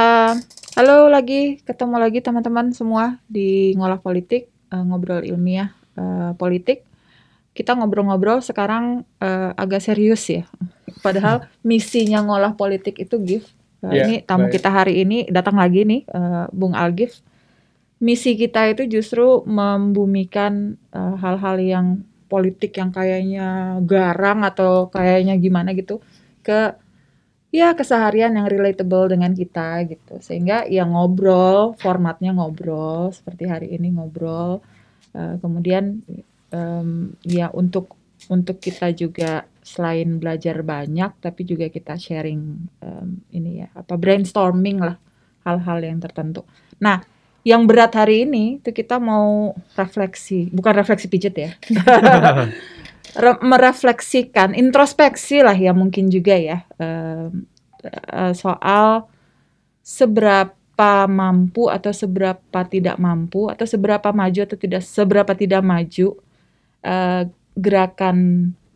[0.00, 0.32] Uh,
[0.80, 6.88] halo lagi, ketemu lagi teman-teman semua di ngolah politik, uh, ngobrol ilmiah uh, politik.
[7.52, 10.48] Kita ngobrol-ngobrol sekarang uh, agak serius ya.
[11.04, 13.52] Padahal misinya ngolah politik itu gift.
[13.84, 14.56] Uh, Ya, ini tamu baik.
[14.56, 17.20] kita hari ini datang lagi nih, uh, Bung Algif.
[18.00, 21.86] Misi kita itu justru membumikan uh, hal-hal yang
[22.32, 26.00] politik yang kayaknya garang atau kayaknya gimana gitu
[26.40, 26.72] ke
[27.50, 30.22] ya keseharian yang relatable dengan kita gitu.
[30.22, 34.62] Sehingga ya ngobrol formatnya ngobrol seperti hari ini ngobrol.
[35.10, 36.02] Eh, kemudian
[36.54, 37.98] em, ya untuk
[38.30, 42.42] untuk kita juga selain belajar banyak tapi juga kita sharing
[42.82, 44.96] em, ini ya apa brainstorming lah
[45.42, 46.46] hal-hal yang tertentu.
[46.78, 47.02] Nah
[47.40, 51.50] yang berat hari ini itu kita mau refleksi bukan refleksi pijet ya
[53.42, 57.46] merefleksikan introspeksi lah ya mungkin juga ya em,
[57.82, 59.10] eh, soal
[59.82, 66.16] seberapa mampu atau seberapa tidak mampu atau seberapa maju atau tidak seberapa tidak maju
[66.86, 67.22] eh,
[67.58, 68.16] gerakan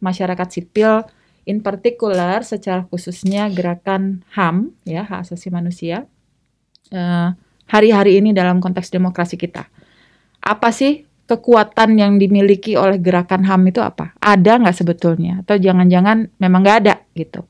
[0.02, 1.06] masyarakat sipil
[1.46, 6.08] in particular secara khususnya gerakan HAM ya hak asasi manusia
[7.68, 9.66] hari-hari ini dalam konteks demokrasi kita.
[10.44, 14.12] Apa sih kekuatan yang dimiliki oleh gerakan HAM itu apa?
[14.20, 15.40] Ada nggak sebetulnya?
[15.44, 17.48] Atau jangan-jangan memang nggak ada gitu?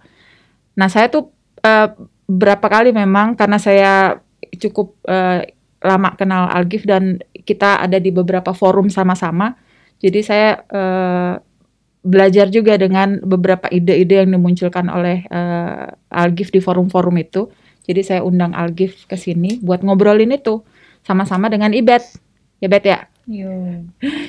[0.79, 1.91] Nah saya tuh eh,
[2.25, 4.19] berapa kali memang karena saya
[4.57, 9.53] cukup eh, lama kenal Algif dan kita ada di beberapa forum sama-sama,
[10.01, 11.35] jadi saya eh,
[12.05, 17.49] belajar juga dengan beberapa ide-ide yang dimunculkan oleh eh, Algif di forum-forum itu.
[17.85, 20.65] Jadi saya undang Algif ke sini buat ngobrolin itu
[21.05, 22.05] sama-sama dengan Ibet.
[22.61, 23.09] Ya Bet ya.
[23.25, 23.49] Yo.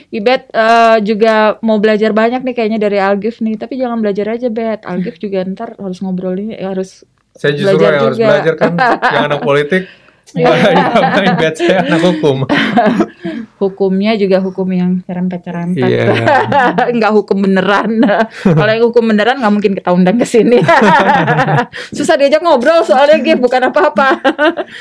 [0.07, 4.47] Ibet eh, juga mau belajar banyak nih kayaknya dari Algif nih, tapi jangan belajar aja
[4.47, 4.87] Bet.
[4.87, 7.03] Algif juga ntar harus ngobrolin, eh, harus
[7.35, 8.27] Saya justru Belajar yang harus juga.
[8.31, 8.73] belajar kan
[9.15, 9.83] yang anak politik.
[10.33, 10.49] Iya.
[11.21, 12.49] main bet saya anak hukum.
[13.61, 15.85] hukumnya juga hukum yang cerempet-cerempet.
[15.85, 16.09] Iya.
[16.97, 18.01] Nggak hukum beneran.
[18.41, 20.65] Kalau yang hukum beneran nggak mungkin kita undang ke sini.
[21.97, 24.17] Susah diajak ngobrol soalnya Gif, bukan apa-apa.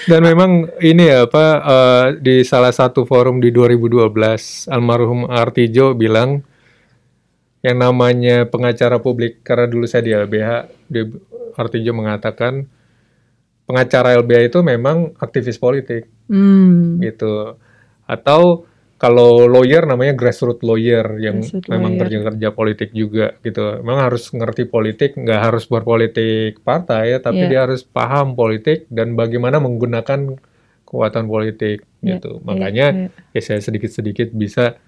[0.09, 6.41] Dan memang ini ya apa eh, di salah satu forum di 2012 almarhum Artijo bilang
[7.65, 10.51] yang namanya pengacara publik karena dulu saya di LBH
[10.89, 11.01] di
[11.57, 12.69] Artijo mengatakan
[13.65, 16.97] pengacara LBH itu memang aktivis politik Hmm.
[16.99, 17.57] gitu
[18.03, 18.65] atau
[18.95, 22.01] kalau lawyer namanya grassroots lawyer yang Grassroots memang lawyer.
[22.03, 27.45] kerja kerja politik juga gitu memang harus ngerti politik nggak harus berpolitik partai ya tapi
[27.45, 27.51] Iya.
[27.51, 30.41] dia harus paham politik dan bagaimana menggunakan
[30.85, 33.09] kekuatan politik Iya, gitu iya, makanya iya.
[33.31, 34.81] ya saya sedikit sedikit bisa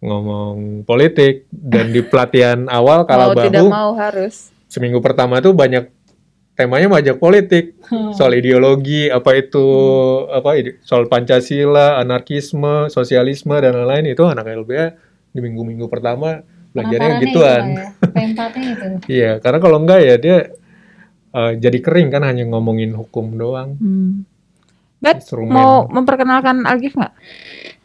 [0.00, 4.50] ngomong politik dan di pelatihan awal kalau mau tidak bahu mau harus.
[4.66, 5.86] seminggu pertama tuh banyak
[6.52, 7.80] temanya banyak politik
[8.12, 9.66] soal ideologi apa itu
[10.28, 14.82] apa ide- soal Pancasila, anarkisme, sosialisme dan lain-lain itu anak LBH
[15.32, 17.24] di minggu-minggu pertama belajarnya gituan.
[17.24, 17.88] itu lah ya.
[18.08, 18.86] P4-nya itu.
[19.20, 20.36] Iya, karena kalau enggak ya dia
[21.32, 23.76] eh, jadi kering kan hanya ngomongin hukum doang.
[23.76, 24.24] Hmm.
[25.02, 25.18] Bet,
[25.50, 27.12] mau memperkenalkan Algif nggak?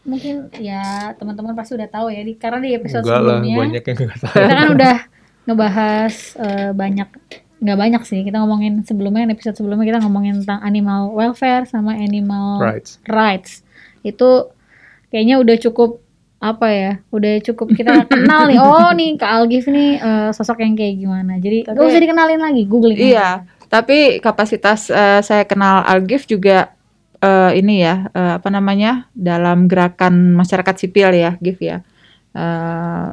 [0.05, 3.83] Mungkin ya teman-teman pasti udah tahu ya di karena di episode Enggak lah, sebelumnya banyak
[3.83, 4.35] yang enggak tahu.
[4.37, 4.95] kita kan udah
[5.47, 7.09] ngebahas eh, banyak
[7.57, 12.59] nggak banyak sih kita ngomongin sebelumnya episode sebelumnya kita ngomongin tentang animal welfare sama animal
[12.59, 12.85] Right.
[13.03, 13.65] rights
[14.01, 14.49] itu
[15.07, 15.99] kayaknya udah cukup
[16.37, 20.73] apa ya udah cukup kita kenal nih oh nih Kak Algif nih eh, sosok yang
[20.73, 23.05] kayak gimana jadi Tapi- nggak usah dikenalin lagi googling aja.
[23.09, 23.29] Iya,
[23.67, 26.77] tapi kapasitas eh, saya kenal Algif juga
[27.17, 31.81] eh, ini ya eh, apa namanya dalam gerakan masyarakat sipil ya, Gif ya.
[32.31, 33.07] Eh,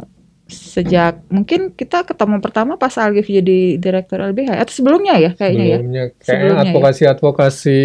[0.45, 5.79] sejak mungkin kita ketemu pertama pas Algif jadi direktur LBH atau sebelumnya ya kayaknya ya.
[5.81, 6.69] Sebelumnya kayaknya Sebelumnya ya.
[6.69, 7.81] advokasi-advokasi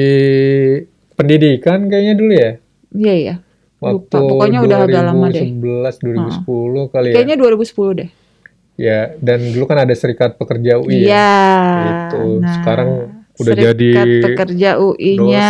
[1.15, 2.51] pendidikan kayaknya dulu ya.
[2.95, 3.35] Iya iya.
[3.79, 5.47] Waktu Lupa, pokoknya udah agak lama deh.
[5.55, 7.15] 2011 2010 kali ya.
[7.15, 8.09] Kayaknya 2010 deh.
[8.79, 11.07] Ya, dan dulu kan ada Serikat Pekerja UI ya.
[11.07, 11.31] Iya.
[11.87, 12.23] Gitu.
[12.43, 13.89] Sekarang udah Serikat jadi
[14.21, 15.49] pekerja UI-nya.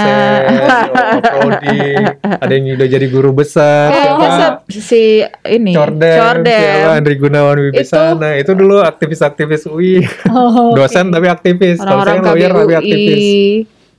[1.19, 1.79] prodi,
[2.43, 4.57] ada yang udah jadi guru besar, Kayaknya siapa?
[4.71, 5.03] si
[5.43, 6.45] ini Corden, Corden.
[6.45, 6.91] siapa?
[6.95, 8.29] Andri Gunawan Wibisana.
[8.35, 11.77] Itu, dulu aktivis-aktivis UI, Oh, dosen tapi aktivis.
[11.79, 13.25] Orang-orang lawyer tapi aktivis.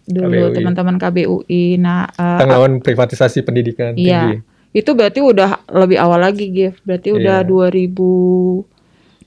[0.06, 4.42] dulu teman-teman KBUI nah eh, Kita ngelawan privatisasi pendidikan iya tinggi.
[4.72, 7.46] itu berarti udah lebih awal lagi Gif berarti udah Iya.
[7.46, 8.79] 2000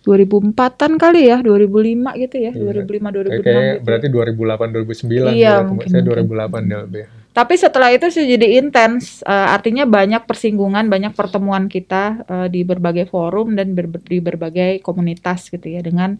[0.03, 2.83] 2004-an kali ya 2005 gitu ya Iya.
[2.83, 3.83] 2005 2006 Kayak gitu.
[3.83, 5.53] berarti 2008 2009 Iya, ya.
[5.63, 6.27] mungkin, Saya mungkin.
[6.27, 7.07] 2008 di LBH.
[7.33, 12.61] Tapi setelah itu sih jadi intens, Eh, artinya banyak persinggungan, banyak pertemuan kita eh, di
[12.61, 16.19] berbagai forum dan ber- di berbagai komunitas gitu ya dengan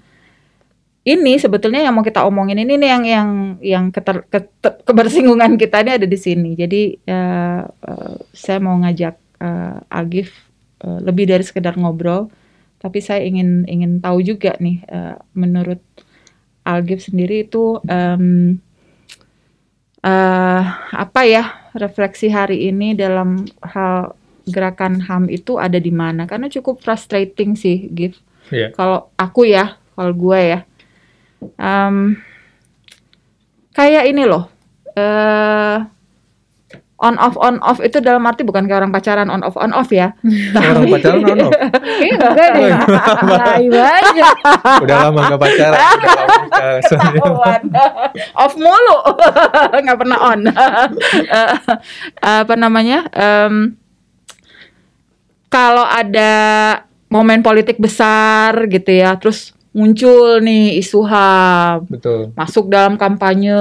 [1.03, 5.83] ini sebetulnya yang mau kita omongin ini nih yang yang yang keter, keter- kebersinggungan kita
[5.83, 6.55] ini ada di sini.
[6.55, 7.23] Jadi ya,
[7.67, 10.31] eh, saya mau ngajak eh, Agif
[10.79, 12.31] eh, lebih dari sekedar ngobrol,
[12.83, 15.79] tapi saya ingin ingin tahu juga nih eh, menurut
[16.67, 18.59] Algif sendiri itu em,
[20.03, 26.27] eh, apa ya refleksi hari ini dalam hal gerakan HAM itu ada di mana?
[26.27, 28.19] Karena cukup frustrating sih, Gif.
[28.51, 28.75] Iya.
[28.75, 30.59] Kalau aku ya, kalau gue ya,
[31.59, 32.15] Em,
[33.75, 34.47] kayak ini loh,
[34.95, 35.77] eh
[37.03, 39.91] on off on off itu dalam arti bukan kayak orang pacaran on off on off
[39.91, 40.15] ya.
[40.55, 41.53] Orang pacaran on off.
[41.53, 42.71] Kayaknya enggak deh.
[43.27, 44.27] Layu aja.
[44.79, 47.59] Udah lama gak pacaran, udah lama
[48.43, 48.97] off mulu,
[49.83, 50.39] nggak pernah on.
[52.23, 53.05] Eh, apa namanya?
[53.11, 53.75] em,
[55.49, 56.31] kalau ada
[57.11, 62.31] momen politik besar gitu ya, terus muncul nih isu HAM, Betul.
[62.37, 63.57] masuk dalam kampanye,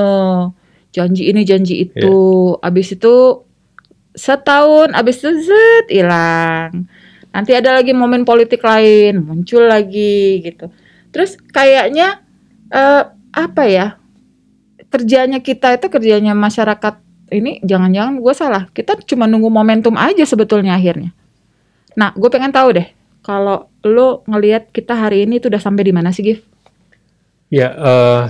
[0.92, 2.16] janji ini janji itu,
[2.60, 3.42] abis itu
[4.12, 6.86] setahun, abis itu zet hilang.
[7.32, 10.68] Nanti ada lagi momen politik lain, muncul lagi gitu.
[11.08, 12.20] Terus kayaknya
[12.68, 13.02] eh,
[13.32, 13.96] apa ya?
[14.92, 17.00] Kerjanya kita itu kerjanya masyarakat
[17.32, 18.68] ini jangan-jangan gue salah.
[18.68, 21.16] Kita cuma nunggu momentum aja sebetulnya akhirnya.
[21.96, 22.88] Nah, gue pengen tahu deh,
[23.24, 26.44] kalau lo ngelihat kita hari ini itu udah sampai di mana sih, Gif?
[27.48, 28.22] Ya, eh,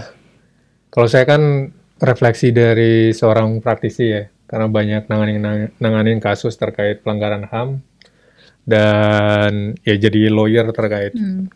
[0.91, 5.39] kalau saya kan refleksi dari seorang praktisi ya, karena banyak nanganin,
[5.79, 7.79] nanganin kasus terkait pelanggaran HAM
[8.63, 11.47] dan ya jadi lawyer terkait Hmm.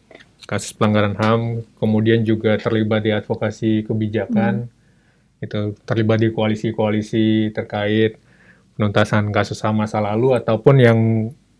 [0.47, 1.41] kasus pelanggaran HAM,
[1.75, 4.71] kemudian juga terlibat di advokasi kebijakan,
[5.37, 8.15] itu terlibat di koalisi-koalisi terkait
[8.75, 10.99] penuntasan kasus HAM masa lalu ataupun yang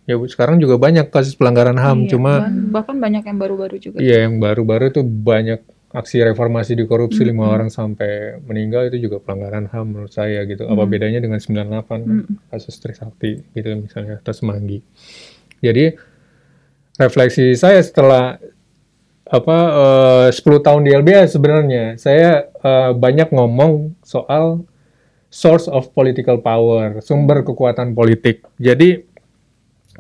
[0.07, 2.33] ya sekarang juga banyak kasus pelanggaran HAM, Iya, cuma
[2.71, 3.99] bahkan- banyak yang baru-baru juga.
[3.99, 5.61] Iya, yang baru-baru itu banyak
[5.95, 7.55] aksi reformasi di korupsi lima Mm-mm.
[7.55, 10.67] orang sampai meninggal itu juga pelanggaran HAM menurut saya gitu.
[10.67, 10.91] Apa Mm.
[10.91, 12.01] bedanya dengan 98 kan?
[12.03, 12.37] Mm-mm.
[12.51, 14.83] kasus Trisakti gitu misalnya atau Semanggi.
[15.63, 15.95] Jadi
[16.97, 18.37] refleksi saya setelah
[19.27, 19.59] apa
[20.27, 24.67] eh, 10 tahun di LBH sebenarnya saya eh, banyak ngomong soal
[25.31, 28.43] source of political power, sumber kekuatan politik.
[28.59, 29.03] Jadi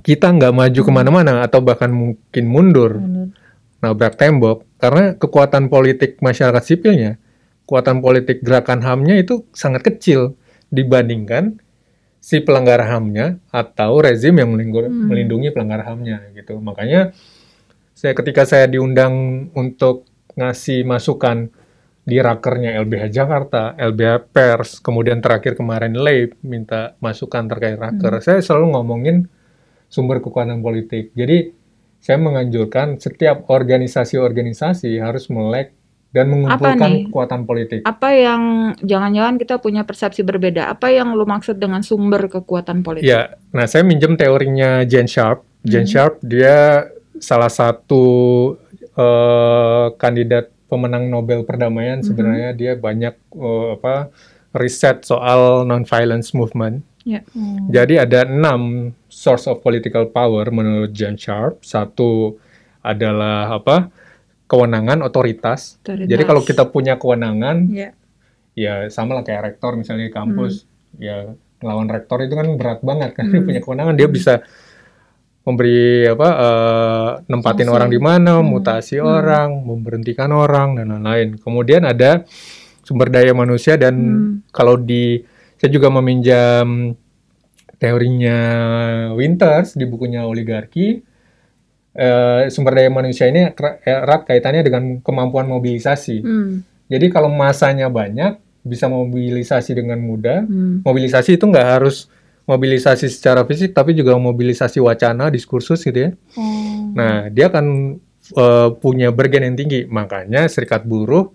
[0.02, 3.32] kita nggak maju ke mana-mana atau bahkan mungkin mundur Benar.
[3.80, 7.16] nabrak tembok karena kekuatan politik masyarakat sipilnya,
[7.64, 10.36] kekuatan politik gerakan HAM-nya itu sangat kecil
[10.68, 11.58] dibandingkan
[12.20, 15.06] si pelanggar HAM-nya atau rezim yang Hmm.
[15.06, 16.58] melindungi pelanggar HAM-nya gitu.
[16.58, 17.14] Makanya
[17.96, 20.04] saya ketika saya diundang untuk
[20.36, 21.48] ngasih masukan
[22.06, 28.22] di rakernya LBH Jakarta, LBH Pers, kemudian terakhir kemarin LAIP minta masukan terkait raker.
[28.22, 29.16] Saya selalu ngomongin
[29.90, 31.10] sumber kekuatan politik.
[31.18, 31.50] Jadi
[32.06, 35.74] saya menganjurkan setiap organisasi-organisasi harus melek
[36.14, 37.82] dan mengumpulkan kekuatan politik.
[37.82, 38.42] Apa yang
[38.78, 40.70] jangan-jangan kita punya persepsi berbeda?
[40.70, 43.10] Apa yang lu maksud dengan sumber kekuatan politik?
[43.10, 45.42] Ya, nah saya minjem teorinya Jen Sharp.
[45.66, 45.90] Jen Hmm.
[45.90, 46.86] Sharp dia
[47.18, 48.04] salah satu
[48.94, 52.00] eh, kandidat pemenang Nobel perdamaian.
[52.00, 52.06] Mhm.
[52.06, 54.14] Sebenarnya dia banyak eh, apa
[54.54, 56.86] riset soal non-violence movement.
[57.06, 57.22] Ya.
[57.30, 57.70] Hmm.
[57.70, 61.62] Jadi ada enam source of political power menurut Jen Sharp.
[61.62, 62.34] Satu
[62.82, 63.94] adalah apa
[64.50, 65.78] kewenangan otoritas.
[65.86, 66.10] Otoritas.
[66.10, 67.94] Jadi kalau kita punya kewenangan, Ya.
[68.58, 70.66] ya sama lah kayak rektor misalnya di kampus,
[70.98, 71.30] ya
[71.62, 73.48] ngelawan rektor itu kan berat banget kan dia Hmm.
[73.48, 74.42] punya kewenangan dia bisa
[75.46, 78.50] memberi apa eh, nempatin orang di mana, Hmm.
[78.50, 79.06] mutasi Hmm.
[79.06, 81.38] orang, memberhentikan orang dan lain-lain.
[81.38, 82.26] Kemudian ada
[82.82, 84.32] sumber daya manusia dan Hmm.
[84.50, 85.22] kalau di
[85.56, 86.96] saya juga meminjam
[87.76, 88.38] teorinya
[89.12, 91.04] Winters di bukunya oligarki
[91.96, 96.16] eh, sumber daya manusia ini tra- erat kaitannya dengan kemampuan mobilisasi.
[96.20, 96.60] Hmm.
[96.86, 100.44] Jadi kalau masanya banyak, bisa mobilisasi dengan mudah.
[100.44, 100.84] Hmm.
[100.84, 102.06] Mobilisasi itu nggak harus
[102.46, 106.10] mobilisasi secara fisik, tapi juga mobilisasi wacana, diskursus gitu ya.
[106.38, 106.94] Oh.
[106.94, 107.98] Nah, dia akan
[108.36, 109.80] eh, punya bergen yang tinggi.
[109.88, 111.34] Makanya serikat buruh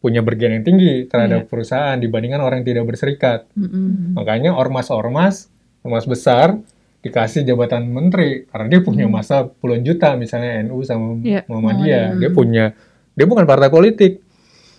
[0.00, 3.44] punya bergen yang tinggi terhadap perusahaan dibandingkan orang yang tidak berserikat.
[3.52, 4.16] Mm-mm.
[4.16, 6.56] Makanya ormas-ormas, ormas besar
[7.00, 11.48] dikasih jabatan menteri karena dia punya masa puluhan juta misalnya NU sama Iya, Muhammadiyah.
[11.48, 12.06] Muhammadiyah.
[12.16, 12.64] Dia punya
[13.12, 14.20] dia bukan partai politik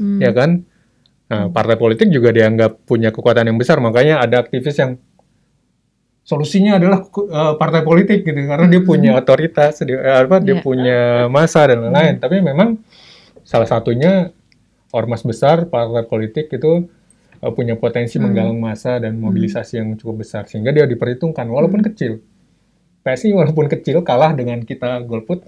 [0.02, 0.18] Hmm.
[0.18, 0.66] ya kan?
[1.30, 4.98] Nah, partai politik juga dianggap punya kekuatan yang besar, makanya ada aktivis yang
[6.22, 10.64] solusinya adalah eh, partai politik gitu, karena dia punya otoritas, dia, eh, apa, dia Iya.
[10.64, 12.18] punya masa dan lain-lain.
[12.18, 12.82] Tapi memang
[13.42, 14.30] salah satunya
[14.92, 16.88] ormas besar partai politik itu
[17.38, 18.28] eh, punya potensi Hmm.
[18.28, 22.22] menggalang masa dan mobilisasi yang cukup besar, sehingga dia diperhitungkan walaupun kecil.
[23.02, 25.42] PSI walaupun kecil kalah dengan kita golput.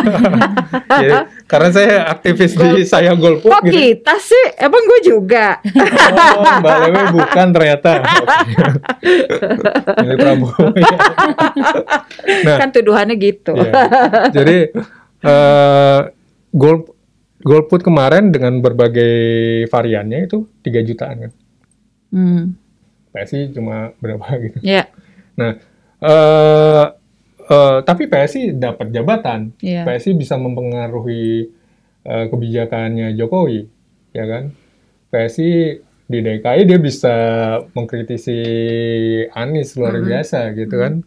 [0.94, 1.10] Jadi,
[1.44, 3.74] karena saya aktivis di saya golput Kok gitu.
[3.74, 4.44] kita sih?
[4.54, 5.58] Emang gue juga.
[5.58, 7.92] Oh, Mbak Lewe bukan ternyata.
[10.06, 10.64] Milih Prabowo.
[10.78, 10.96] ya.
[12.46, 13.52] Nah, Kan tuduhannya gitu.
[13.54, 13.72] Iya.
[14.30, 14.56] Jadi
[15.24, 16.00] eh
[16.54, 16.93] gol
[17.44, 19.14] golput kemarin dengan berbagai
[19.68, 21.32] variannya itu 3 jutaan kan.
[22.10, 22.44] Hmm.
[23.12, 24.58] PSI cuma berapa gitu.
[24.64, 24.88] Ya.
[25.36, 25.60] Nah,
[26.00, 26.86] eh
[27.44, 29.52] eh, tapi PSI dapat jabatan.
[29.60, 29.84] Iya.
[29.84, 31.52] PSI bisa mempengaruhi
[32.02, 33.60] eh, kebijakannya Jokowi,
[34.10, 34.50] ya kan?
[35.08, 35.50] PSI
[36.04, 37.14] di DKI dia bisa
[37.72, 38.38] mengkritisi
[39.32, 40.04] Anies luar Mhm.
[40.04, 41.00] biasa gitu kan.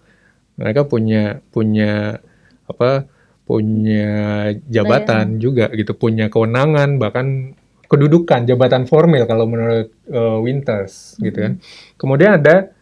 [0.57, 2.17] Mereka punya punya
[2.65, 3.05] apa?
[3.47, 7.55] Punya jabatan juga gitu, punya kewenangan bahkan
[7.87, 11.53] kedudukan jabatan formil kalau menurut eh, Winters gitu kan.
[11.95, 12.75] Kemudian ada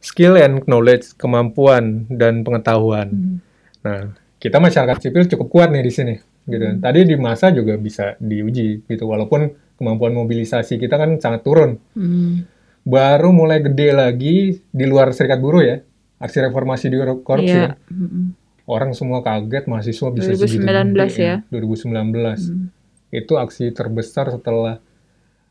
[0.00, 3.08] skill and knowledge, kemampuan dan pengetahuan.
[3.12, 3.36] Hmm.
[3.84, 4.00] Nah,
[4.40, 6.14] kita masyarakat sipil cukup kuat nih di sini,
[6.48, 6.60] gitu.
[6.60, 6.76] kan.
[6.80, 9.04] Tadi di masa juga bisa diuji, gitu.
[9.04, 11.76] Walaupun kemampuan mobilisasi kita kan sangat turun.
[11.92, 12.48] Hmm.
[12.80, 15.76] Baru mulai gede lagi di luar serikat buruh ya,
[16.16, 17.52] aksi reformasi di korupsi.
[17.52, 17.76] Iya.
[17.76, 17.92] ya.
[17.92, 18.39] Hmm.
[18.70, 21.36] Orang semua kaget, mahasiswa bisa 2019 segitu ya.
[21.50, 22.38] 2019.
[22.46, 22.70] Hmm.
[23.10, 24.78] Itu aksi terbesar setelah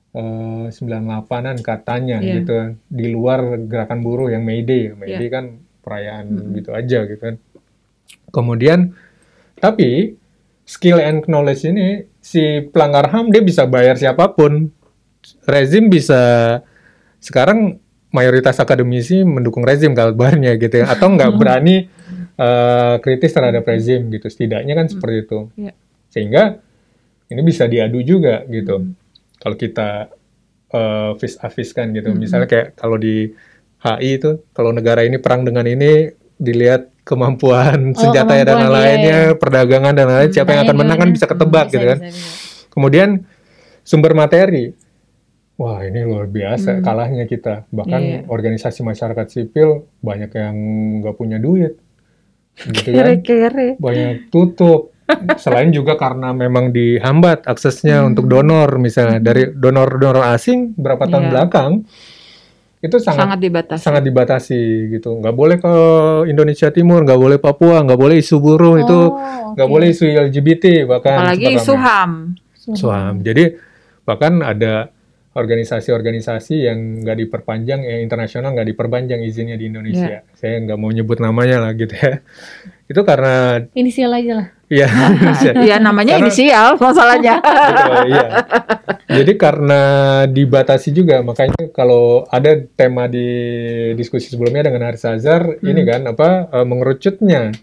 [0.09, 2.33] eh, 98-an katanya Iya.
[2.39, 2.55] gitu.
[2.87, 4.89] Di luar gerakan buruh yang May Day.
[4.91, 5.17] May Iya.
[5.17, 5.45] Day kan
[5.79, 6.55] perayaan Mm-mm.
[6.55, 7.35] gitu aja gitu kan.
[8.29, 8.95] Kemudian
[9.55, 10.15] tapi
[10.63, 14.71] skill and knowledge ini si pelanggar HAM dia bisa bayar siapa pun.
[15.43, 16.21] Rezim bisa
[17.19, 17.77] sekarang
[18.09, 21.85] mayoritas akademisi mendukung rezim kabarnya gitu ya atau nggak berani
[22.39, 24.27] eh, kritis terhadap rezim gitu.
[24.27, 25.39] Setidaknya kan seperti itu.
[25.55, 25.73] Iya.
[26.07, 26.43] Sehingga
[27.27, 28.79] ini bisa diadu juga gitu.
[28.79, 28.95] Hmm.
[29.35, 29.89] Kalau kita
[30.69, 32.09] eh vis a vis kan gitu.
[32.09, 32.17] Mhm.
[32.17, 33.33] Misalnya kayak kalau di
[33.79, 39.17] HI itu kalau negara ini perang dengan ini dilihat kemampuan Oh, senjata dan kemampuan, lainnya,
[39.17, 39.39] iya, iya.
[39.39, 41.99] perdagangan dan lain-lain, siapa yang akan menang kan bisa ketebak Hmm, gitu bisa, kan.
[42.05, 42.67] bisa, bisa.
[42.69, 43.09] Kemudian
[43.81, 44.65] sumber materi.
[45.57, 46.83] Wah, ini luar biasa Hmm.
[46.85, 47.67] kalahnya kita.
[47.67, 48.19] Bahkan Iya.
[48.29, 50.55] organisasi masyarakat sipil banyak yang
[51.01, 51.75] nggak punya duit.
[52.65, 53.15] Gitu kan
[53.77, 54.91] banyak tutup.
[55.35, 58.13] Selain juga karena memang dihambat aksesnya Hmm.
[58.13, 61.31] untuk donor misalnya dari donor-donor asing berapa tahun Iya.
[61.31, 61.71] belakang
[62.79, 63.81] itu sangat Sangat dibatasi.
[63.81, 64.61] sangat dibatasi
[64.91, 65.17] gitu.
[65.17, 65.73] Nggak boleh ke
[66.27, 70.85] Indonesia Timur, nggak boleh Papua, nggak boleh isu buruh itu, Oh, nggak boleh isu LGBT
[70.85, 71.73] bahkan Apalagi isu.
[71.73, 72.11] HAM.
[72.53, 73.13] Suam.
[73.19, 73.49] Jadi
[74.05, 74.93] bahkan ada
[75.29, 80.25] organisasi-organisasi yang nggak diperpanjang, yang internasional nggak diperpanjang izinnya di Indonesia.
[80.25, 80.33] Iya.
[80.33, 82.25] Saya nggak mau nyebut namanya lah gitu ya.
[82.89, 84.47] Itu karena Inisial aja lah.
[84.69, 84.89] ya
[85.69, 87.35] Ya namanya Karena- inisial masalahnya.
[87.69, 88.27] Betul, iya.
[89.09, 89.81] Jadi karena
[90.25, 93.25] dibatasi juga, makanya kalau ada tema di
[93.93, 97.53] diskusi sebelumnya dengan Haris Azhar, ini kan apa eh, mengerucutnya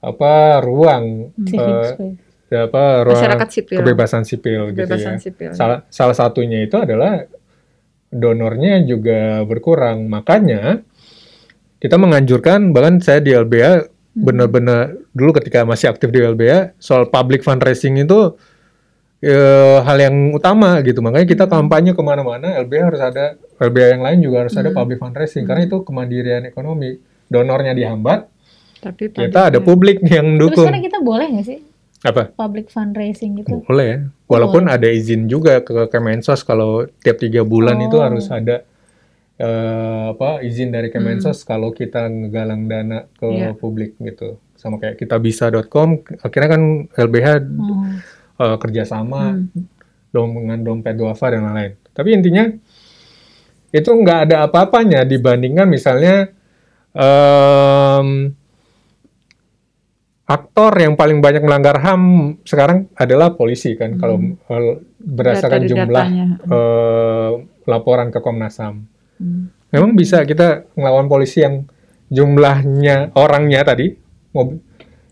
[0.00, 2.31] apa ruang eh, space.
[2.54, 3.76] Apa ruang Masyarakat sipil.
[3.78, 5.12] kebebasan sipil Kebebasan gitu ya.
[5.18, 5.50] sipil.
[5.52, 7.24] Salah salah satunya itu adalah
[8.08, 10.04] donornya juga berkurang.
[10.06, 10.84] Makanya
[11.78, 17.40] kita menganjurkan bahkan saya di LBH benar-benar dulu ketika masih aktif di LBH soal public
[17.40, 18.36] fundraising itu
[19.18, 21.00] eh, hal yang utama gitu.
[21.00, 23.24] Makanya kita kampanye ke mana-mana LBH harus ada
[23.58, 24.76] LBH yang lain juga harus ada Hmm.
[24.76, 26.98] public fundraising karena itu kemandirian ekonomi.
[27.24, 28.28] Donornya dihambat,
[28.78, 30.66] Tapi kita ada publik yang Terus dukung.
[30.66, 31.58] sekarang kita boleh nggak sih
[32.02, 32.34] Apa?
[32.34, 33.62] public fundraising gitu?
[33.62, 33.98] Boleh ya.
[34.26, 38.02] Walaupun ada izin juga ke Kemensos kalau tiap tiga bulan itu Oh.
[38.02, 38.66] harus ada
[39.38, 43.54] eh, apa izin dari Kemensos kalau kita ngegalang dana ke Iya.
[43.54, 44.38] publik gitu.
[44.54, 45.88] Sama kayak kita bisa.com
[46.20, 47.98] akhirnya kan LBH Hmm.
[48.36, 49.66] eh, kerjasama Hmm.
[50.10, 51.74] dom dengan dompet duafa dan lain-lain.
[51.90, 52.44] Tapi intinya
[53.70, 56.28] itu nggak ada apa-apanya dibandingkan misalnya
[56.92, 58.36] em,
[60.24, 62.02] aktor yang paling banyak melanggar HAM
[62.42, 66.06] sekarang adalah polisi kan kalau eh, berdasarkan Data- jumlah
[66.46, 67.30] eh,
[67.64, 68.86] laporan ke Komnas HAM.
[69.18, 69.50] Hmm.
[69.70, 71.64] Memang bisa kita ngelawan polisi yang
[72.08, 73.96] jumlahnya orangnya tadi
[74.30, 74.60] mobil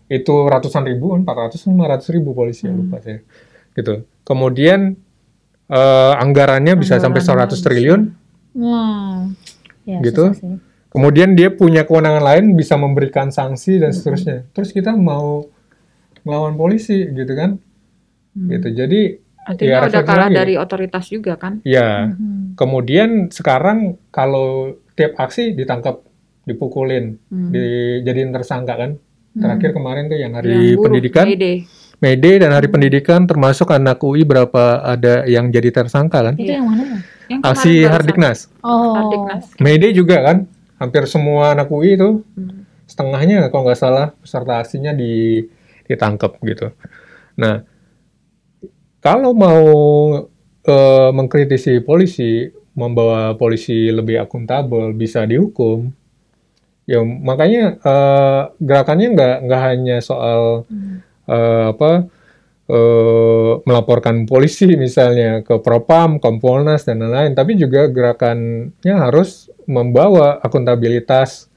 [0.05, 2.79] itu ratusan ribu, 400 500 ribu polisi ya Hmm.
[2.83, 3.19] lupa saya.
[3.71, 3.93] Gitu.
[4.21, 4.95] Kemudian
[5.67, 8.01] eh, anggarannya bisa sampai Anggarannya 100 triliun.
[8.53, 9.23] Wah.
[9.81, 10.29] Ya, Gitu.
[10.29, 10.70] susah sih.
[10.91, 14.43] Kemudian dia punya kewenangan lain bisa memberikan sanksi dan seterusnya.
[14.51, 15.47] Terus kita mau
[16.21, 17.55] melawan polisi gitu kan?
[18.33, 18.47] Hmm.
[18.49, 18.69] Gitu.
[18.75, 19.01] Jadi
[19.41, 20.37] Artinya Ya, udah kalah lagi.
[20.37, 21.65] dari otoritas juga kan?
[21.65, 22.53] ya Hmm.
[22.53, 26.05] kemudian sekarang kalau tiap aksi ditangkap,
[26.45, 27.49] dipukulin, Hmm.
[27.49, 28.91] dijadiin tersangka kan?
[29.33, 31.25] Terakhir kemarin tuh yang hari Yang buruh, pendidikan.
[32.01, 36.35] May Day dan hari pendidikan termasuk anak UI berapa ada yang jadi tersangka kan?
[36.37, 37.01] Itu yang mana?
[37.25, 37.73] Yang Aksi.
[37.81, 38.37] Hardiknas.
[38.61, 38.93] Oh.
[38.93, 39.43] Hardiknas.
[39.57, 40.37] Day juga kan?
[40.81, 42.65] Hampir semua anak UI itu Hmm.
[42.89, 45.45] setengahnya kalau nggak salah peserta aksinya di
[45.87, 46.73] ditangkap gitu.
[47.39, 47.63] Nah,
[49.01, 49.61] kalau mau
[50.61, 52.45] eh, mengkritisi polisi,
[52.77, 55.89] membawa polisi lebih akuntabel, bisa dihukum.
[56.89, 60.65] Ya makanya eh, gerakannya nggak nggak hanya soal
[61.29, 62.09] eh, apa
[62.69, 71.47] eh, melaporkan polisi misalnya ke Propam, Kompolnas dan lain-lain, tapi juga gerakannya harus membawa akuntabilitas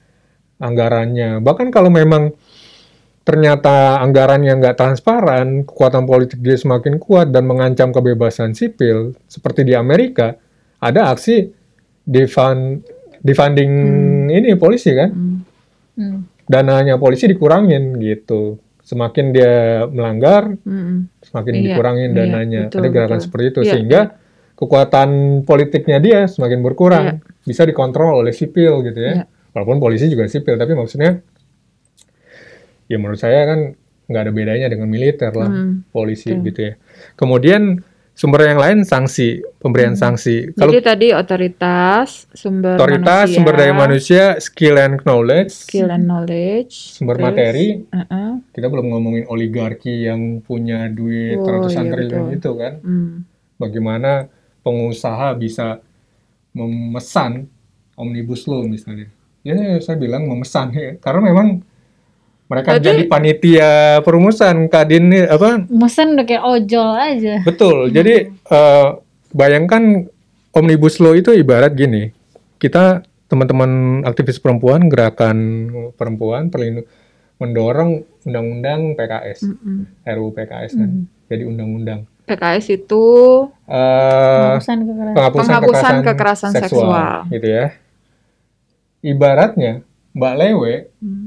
[0.61, 1.43] anggarannya.
[1.43, 2.33] Bahkan kalau memang
[3.25, 9.73] ternyata anggarannya nggak transparan, kekuatan politik dia semakin kuat dan mengancam kebebasan sipil, seperti di
[9.73, 10.37] Amerika,
[10.77, 11.49] ada aksi
[12.05, 12.85] defund,
[13.25, 13.73] defunding
[14.29, 15.41] ini polisi kan, Hmm.
[15.97, 16.21] Hmm.
[16.45, 18.61] dananya polisi dikurangin gitu.
[18.85, 19.55] Semakin dia
[19.89, 21.09] melanggar, Mm-mm.
[21.25, 22.63] semakin Iya, dikurangin iya, dananya.
[22.69, 23.25] betul, ada gerakan betul.
[23.25, 24.01] seperti itu Iya, sehingga
[24.55, 25.09] kekuatan
[25.43, 27.43] politiknya dia semakin berkurang, Iya.
[27.43, 29.25] bisa dikontrol oleh sipil gitu ya.
[29.25, 29.25] Iya.
[29.57, 31.25] Walaupun polisi juga sipil, tapi maksudnya
[32.85, 33.61] ya menurut saya kan
[34.05, 36.45] nggak ada bedanya dengan militer lah Hmm, polisi betul.
[36.53, 36.73] gitu ya.
[37.17, 37.63] Kemudian
[38.15, 40.55] sumber yang lain sanksi, pemberian sanksi.
[40.55, 46.07] Kalau Jadi tadi otoritas, sumber otoritas, manusia, sumber daya manusia, skill and knowledge, skill and
[46.07, 51.93] knowledge, sumber terus, materi, uh-uh, kita belum ngomongin oligarki yang punya duit Oh, ratusan iya,
[51.93, 52.39] triliun betul.
[52.39, 52.73] itu kan.
[52.81, 53.11] hmm,
[53.59, 54.31] Bagaimana
[54.63, 55.83] pengusaha bisa
[56.55, 57.51] memesan
[57.99, 59.11] omnibus law misalnya.
[59.45, 61.61] Ya saya bilang memesan ya, karena memang
[62.45, 63.71] mereka Berarti- jadi panitia
[64.01, 67.35] perumusan kadin ini apa Mesen udah kayak ojol aja.
[67.41, 67.89] Betul.
[67.89, 68.87] Jadi eh,
[69.31, 70.05] bayangkan
[70.51, 72.13] omnibus law itu ibarat gini.
[72.57, 73.71] Kita teman-teman
[74.03, 75.37] aktivis perempuan, gerakan
[75.93, 76.87] perempuan perlindung
[77.35, 80.05] mendorong undang-undang PKS, mm-mm.
[80.07, 80.91] RUU PKS kan.
[81.27, 83.05] Jadi undang-undang PKS itu
[83.65, 85.15] eh Penghapusan kekerasan.
[85.15, 87.17] penghapusan, Penghapusan kekerasan seksual.
[87.29, 87.67] gitu ya.
[89.03, 89.73] Ibaratnya
[90.15, 91.27] Mbak Lewe hmm,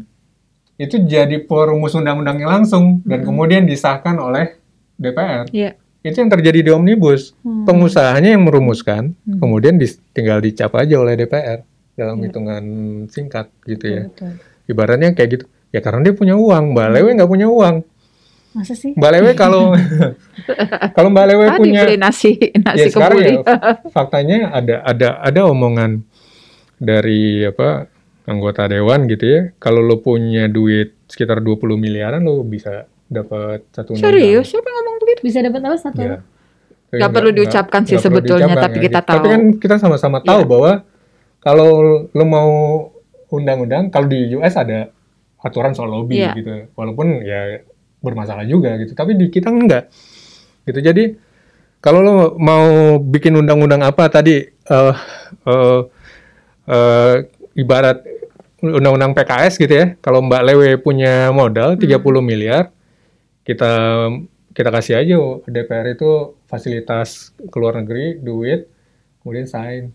[0.78, 4.58] itu jadi perumus undang-undangnya langsung dan kemudian disahkan oleh
[4.94, 5.50] DPR.
[5.50, 5.74] Iya.
[6.00, 7.34] Itu yang terjadi di omnibus.
[7.40, 7.66] Hmm.
[7.66, 9.38] Pengusahanya yang merumuskan, Hmm.
[9.38, 12.24] kemudian dis- tinggal dicap aja oleh DPR dalam Iya.
[12.24, 12.64] hitungan
[13.08, 14.04] singkat gitu ya.
[14.06, 14.32] Betul.
[14.68, 15.46] Ibaratnya kayak gitu.
[15.68, 17.76] Ya karena dia punya uang, Mbak Lewe nggak punya uang.
[18.54, 18.94] Masa sih?
[18.94, 19.74] Mbak Lewe kalau
[20.96, 23.34] kalau Mbak Lewe Tadi punya beli nasi ya nasi sekarang kebuli.
[23.36, 23.42] ya
[23.88, 26.02] faktanya ada ada ada omongan
[26.76, 27.86] dari apa
[28.28, 29.42] anggota dewan gitu ya.
[29.58, 34.20] Kalau lo punya duit sekitar 20 miliaran lo bisa dapat satu undang-undang.
[34.20, 34.46] Serius?
[34.52, 35.20] Siapa yang ngomong begitu?
[35.24, 36.00] Bisa dapat apa satu?
[36.00, 36.20] Ya.
[36.88, 38.84] Tapi Nggak perlu diucapkan sih nggak perlu sebetulnya, diucapkan tapi ya.
[38.84, 39.28] kita Tapi tahu.
[39.28, 40.48] kan kita sama-sama tahu Iya.
[40.48, 40.72] bahwa
[41.38, 41.70] kalau
[42.08, 42.52] lo mau
[43.30, 44.92] undang-undang, kalau di US ada
[45.38, 46.32] aturan soal lobby Iya.
[46.34, 47.64] gitu, walaupun ya
[48.00, 48.92] bermasalah juga gitu.
[48.92, 49.88] Tapi di kita enggak,
[50.64, 50.80] gitu.
[50.80, 51.16] Jadi
[51.78, 52.64] kalau lo mau
[53.00, 54.96] bikin undang-undang apa tadi, eh
[55.44, 55.80] eh,
[56.68, 57.16] eh,
[57.54, 58.00] ibarat
[58.60, 62.74] undang-undang PKS gitu ya, kalau Mbak Lewe punya modal 30 miliar,
[63.42, 63.72] kita
[64.52, 65.16] kita kasih aja
[65.46, 66.12] DPR itu
[66.46, 68.66] fasilitas ke luar negeri, duit,
[69.22, 69.94] kemudian sign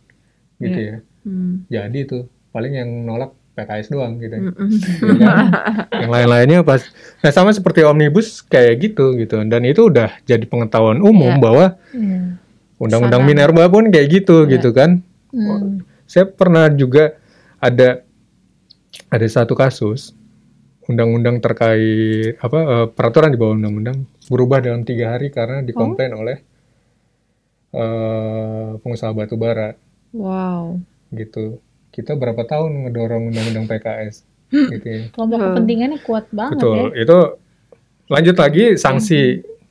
[0.56, 0.96] gitu ya.
[1.22, 1.66] Hmm.
[1.66, 4.32] Jadi tuh paling yang nolak PKS doang gitu.
[4.38, 4.68] Mm-mm.
[5.02, 5.46] Ya kan?
[5.92, 6.80] yang lain-lainnya pas
[7.20, 11.42] nah sama seperti omnibus kayak gitu gitu dan itu udah jadi pengetahuan umum Iya.
[11.42, 12.20] bahwa Iya.
[12.80, 13.22] undang-undang.
[13.28, 14.56] Minerba pun kayak gitu Iya.
[14.56, 15.84] gitu kan Hmm.
[16.06, 17.16] saya pernah juga
[17.56, 18.04] ada
[19.08, 20.12] ada satu kasus
[20.84, 26.36] undang-undang terkait apa eh, peraturan di bawah undang-undang berubah dalam tiga hari karena dikomplain oleh
[27.72, 29.74] eh, pengusaha batu bara
[30.12, 30.76] Wow.
[31.10, 31.56] gitu
[31.88, 35.02] kita berapa tahun ngedorong undang-undang PKS gitu ya.
[35.10, 35.46] Kelompok Hmm.
[35.50, 37.00] kepentingannya kuat banget betul ya.
[37.00, 37.18] itu
[38.06, 39.20] lanjut lagi sanksi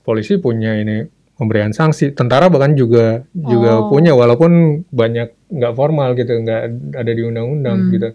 [0.01, 3.89] polisi punya ini pemberian sanksi tentara bahkan juga juga Oh.
[3.89, 6.61] punya walaupun banyak nggak formal gitu nggak
[6.95, 7.91] ada di undang-undang Hmm.
[7.91, 8.09] gitu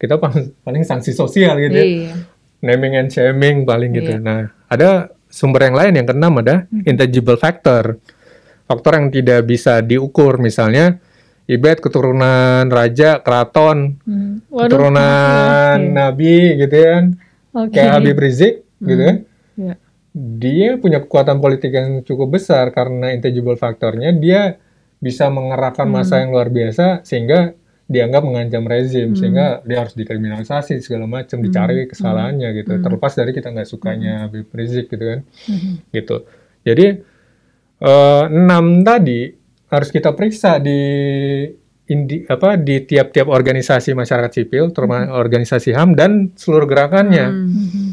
[0.00, 1.84] kita paling, paling sanksi sosial gitu ya.
[1.84, 2.14] Iya.
[2.60, 4.20] naming and shaming paling gitu Iya.
[4.20, 4.90] nah ada
[5.28, 8.00] sumber yang lain yang keenam ada intangible factor
[8.64, 10.98] faktor yang tidak bisa diukur misalnya
[11.44, 14.40] ibet keturunan raja keraton Hmm.
[14.46, 15.90] Waduh, keturunan ya.
[15.90, 17.04] nabi gitu kan
[17.52, 17.74] Oke.
[17.74, 19.16] kayak Habib Rizik gitu kan
[19.54, 19.74] Iya.
[20.14, 24.56] dia punya kekuatan politik yang cukup besar karena intangible faktornya dia
[24.98, 27.56] bisa mengerahkan massa yang luar biasa sehingga
[27.90, 33.50] dianggap mengancam rezim sehingga dia harus dikriminalisasi segala macam dicari kesalahannya gitu terlepas dari kita
[33.50, 35.82] nggak sukanya Habib Rizik gitu kan Hmm.
[35.90, 36.22] gitu
[36.62, 37.02] jadi
[37.80, 39.34] eh, enam tadi
[39.66, 40.78] harus kita periksa di
[41.86, 47.50] indi, apa di tiap-tiap organisasi masyarakat sipil terutama organisasi HAM dan seluruh gerakannya Hmm.
[47.50, 47.90] Hmm.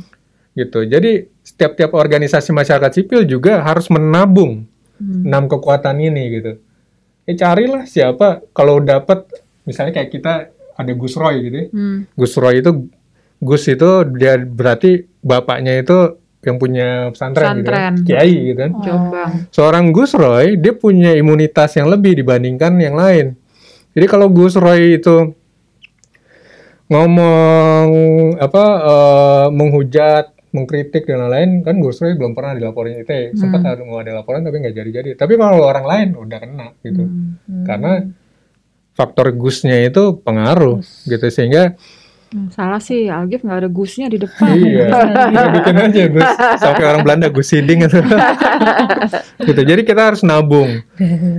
[0.53, 0.85] gitu.
[0.85, 4.65] Jadi setiap-tiap organisasi masyarakat sipil juga harus menabung
[4.97, 5.25] Hmm.
[5.25, 6.51] enam kekuatan ini gitu.
[7.25, 9.25] Ya carilah siapa kalau dapat
[9.67, 10.33] misalnya kayak kita
[10.77, 11.57] ada Gus Roy gitu.
[11.59, 11.65] ya.
[11.75, 11.97] Hmm.
[12.15, 12.71] Gus Roy itu
[13.37, 18.07] Gus itu dia berarti bapaknya itu yang punya pesantren, gitu kan, Pesantren.
[18.07, 18.71] kiai gitu kan.
[18.79, 19.31] Jombang.
[19.51, 23.35] Seorang Gus Roy dia punya imunitas yang lebih dibandingkan yang lain.
[23.91, 25.35] Jadi kalau Gus Roy itu
[26.87, 27.87] ngomong
[28.39, 30.25] apa eh, menghujat,
[30.55, 33.35] mengkritik dan lain-lain kan Gus Roy belum pernah dilaporin ITE.
[33.35, 35.09] Sempat ada mau ada laporan tapi nggak jadi-jadi.
[35.19, 37.03] Tapi kalau orang lain udah kena gitu.
[37.03, 37.65] Hmm.
[37.67, 37.91] Karena
[38.97, 41.77] faktor Gusnya itu pengaruh gitu sehingga
[42.27, 44.51] Hmm, Salah sih, Algif nggak ada gusnya di depan.
[44.51, 44.91] iya
[45.31, 46.29] kita bikin aja Gus
[46.59, 48.03] sampai orang Belanda Gus Hiding gitu.
[49.47, 49.61] gitu.
[49.63, 50.83] Jadi kita harus nabung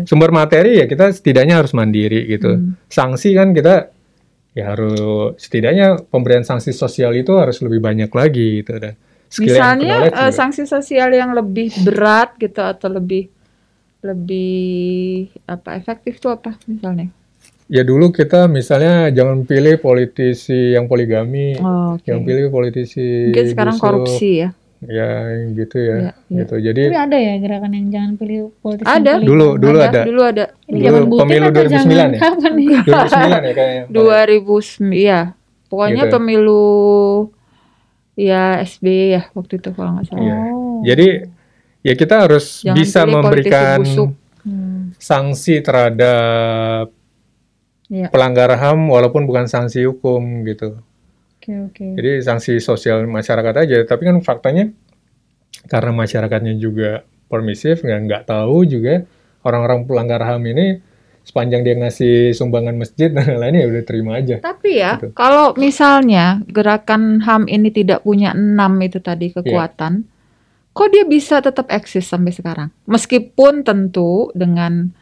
[0.08, 2.56] sumber materi ya kita setidaknya harus mandiri gitu.
[2.56, 2.72] Hmm.
[2.88, 3.92] Sanksi kan kita
[4.56, 8.96] ya harus setidaknya pemberian sanksi sosial itu harus lebih banyak lagi gitu dan
[9.44, 10.32] Misalnya juga.
[10.32, 13.28] sanksi sosial yang lebih berat gitu atau lebih
[14.00, 17.12] lebih apa efektif tuh apa misalnya?
[17.68, 22.04] Ya dulu kita misalnya jangan pilih politisi yang poligami Oh, oke.
[22.04, 23.84] yang pilih politisi Mungkin sekarang busuk.
[23.84, 24.50] korupsi ya.
[24.80, 25.08] ya
[25.50, 26.38] gitu ya, Iya, iya.
[26.38, 29.12] gitu jadi Tapi ada ya gerakan yang jangan pilih politisi Ada.
[29.12, 30.00] yang Dulu- dulu ada.
[30.02, 30.44] Dulu ada.
[30.64, 32.20] Ini Dulu pemilu atau 2009 zaman ya?
[32.20, 32.68] kapan nih?
[32.80, 35.20] 2009 ya kayaknya 2009 ya.
[35.68, 36.14] Pokoknya Gitu.
[36.14, 36.64] pemilu
[38.14, 40.24] ya SBY ya waktu itu kalau nggak salah.
[40.48, 40.80] Oh.
[40.80, 41.26] jadi
[41.80, 43.78] ya kita harus Jangan bisa memberikan.
[44.38, 44.94] Hmm.
[44.96, 46.88] sanksi terhadap
[47.88, 48.12] Iya.
[48.12, 50.76] pelanggar HAM walaupun bukan sanksi hukum gitu
[51.38, 51.86] Oke oke.
[51.96, 54.68] Jadi sanksi sosial masyarakat aja, tapi kan faktanya
[55.64, 59.08] karena masyarakatnya juga permisif, nggak nggak tahu juga
[59.40, 60.66] orang-orang pelanggar HAM ini
[61.24, 64.36] sepanjang dia ngasih sumbangan masjid dan lain-lain ya udah terima aja.
[64.40, 65.12] Tapi ya, Gitu.
[65.12, 69.40] kalau misalnya gerakan HAM ini tidak punya enam itu tadi Iya.
[69.40, 70.04] kekuatan,
[70.72, 72.68] kok dia bisa tetap eksis sampai sekarang?
[72.84, 74.92] Meskipun tentu dengan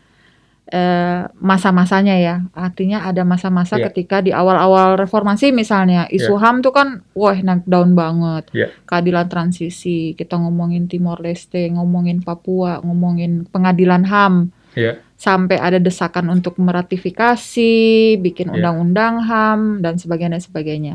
[0.66, 3.86] eh, masa-masanya ya, artinya ada masa-masa Iya.
[3.90, 8.50] ketika di awal-awal reformasi misalnya isu HAM tuh kan, wah naik daun banget.
[8.50, 8.68] Iya.
[8.82, 16.28] Keadilan transisi, kita ngomongin Timor Leste, ngomongin Papua, ngomongin pengadilan HAM Ya, sampai ada desakan
[16.28, 17.72] untuk meratifikasi,
[18.20, 18.54] bikin Iya.
[18.60, 20.94] undang-undang HAM dan sebagainya dan sebagainya.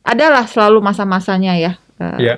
[0.00, 1.72] Adalah selalu masa-masanya ya.
[2.00, 2.36] Eh, ya,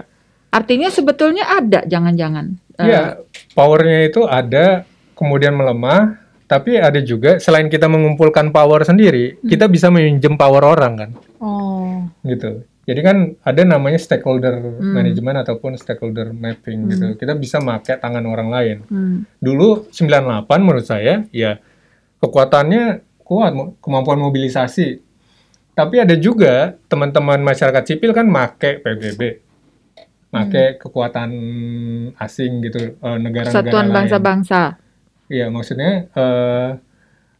[0.50, 2.58] Artinya sebetulnya ada jangan-jangan.
[2.78, 3.18] Eh, ya.
[3.58, 4.82] Powernya itu ada,
[5.18, 6.23] kemudian melemah,
[6.54, 11.10] tapi ada juga selain kita mengumpulkan power sendiri, kita bisa minjem power orang kan,
[11.42, 12.06] Oh.
[12.22, 12.62] gitu.
[12.84, 14.92] Jadi kan ada namanya stakeholder Hmm.
[14.94, 17.06] management ataupun stakeholder mapping gitu.
[17.16, 18.76] Kita bisa pakai tangan orang lain.
[18.86, 21.58] hmm, dulu 98 menurut saya ya
[22.20, 25.00] kekuatannya kuat kemampuan mobilisasi
[25.72, 29.42] tapi ada juga teman-teman masyarakat sipil kan make PBB
[30.28, 31.30] make kekuatan
[32.14, 34.60] asing gitu eh, negara-negara lain bangsa-bangsa.
[35.34, 36.70] Iya maksudnya eh,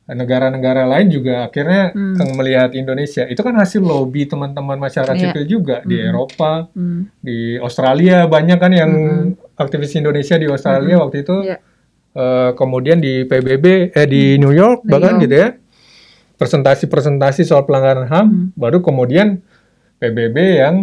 [0.07, 2.29] negara-negara lain juga akhirnya Hmm.
[2.35, 5.23] melihat Indonesia itu kan hasil lobby teman-teman masyarakat Iya.
[5.31, 6.11] sipil juga di Mm-mm.
[6.11, 9.57] Eropa Hmm, di Australia banyak kan yang Mm-mm.
[9.57, 11.57] aktivis Indonesia di Australia waktu itu Iya.
[12.15, 15.23] Eh, kemudian di PBB eh di New York New bahkan York.
[15.25, 15.49] gitu ya
[16.35, 18.47] presentasi-presentasi soal pelanggaran HAM Hmm.
[18.55, 19.41] baru kemudian
[19.97, 20.75] PBB yang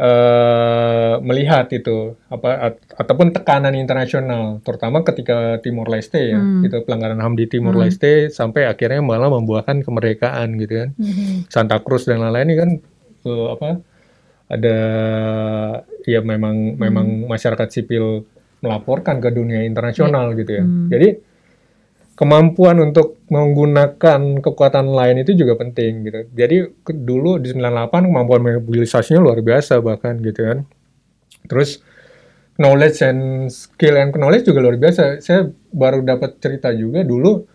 [0.00, 6.64] eh, melihat itu apa at- ataupun tekanan internasional terutama ketika Timor Leste ya Hmm.
[6.64, 7.84] gitu pelanggaran HAM di Timor Hmm.
[7.84, 11.52] Leste sampai akhirnya malah membuahkan kemerdekaan gitu kan Mhm.
[11.52, 12.70] Santa Cruz dan lain-lain ini kan
[13.20, 13.68] eh, apa
[14.48, 14.78] ada
[16.02, 18.24] ya memang memang masyarakat sipil
[18.60, 20.64] melaporkan ke dunia internasional gitu ya.
[20.64, 20.88] Hmm.
[20.88, 21.08] Jadi
[22.20, 26.20] kemampuan untuk menggunakan kekuatan lain itu juga penting gitu.
[26.30, 30.68] Jadi ke- dulu di 98 kemampuan mobilisasinya luar biasa bahkan gitu kan.
[31.48, 31.80] Terus
[32.54, 35.16] knowledge and skill and knowledge juga luar biasa.
[35.18, 37.48] Saya baru dapat cerita juga dulu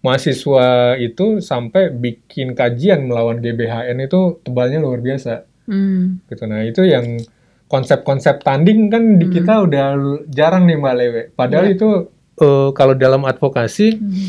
[0.00, 6.42] mahasiswa itu sampai bikin kajian melawan GBHN itu tebalnya luar biasa hmm, gitu.
[6.46, 7.20] Nah itu yang
[7.66, 9.34] konsep-konsep tanding kan di Hmm.
[9.34, 9.86] kita udah
[10.30, 11.22] jarang nih Mbak Lewe.
[11.34, 11.74] Padahal Iya.
[11.74, 11.88] itu
[12.36, 14.26] eh, kalau dalam advokasi Mhm.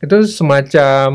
[0.00, 1.10] itu semacam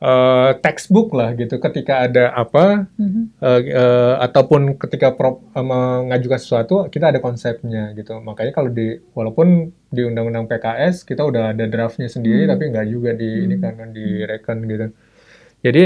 [0.00, 1.60] eh, textbook lah gitu.
[1.60, 3.22] Ketika ada apa Mhm.
[3.36, 8.16] eh, eh, ataupun ketika prop, eh, mengajukan sesuatu kita ada konsepnya gitu.
[8.16, 12.52] Makanya kalau di walaupun di undang-undang PKS kita udah ada draftnya sendiri Hmm.
[12.56, 13.64] tapi nggak juga di ini Hmm.
[13.76, 14.86] kan direken gitu.
[15.60, 15.84] Jadi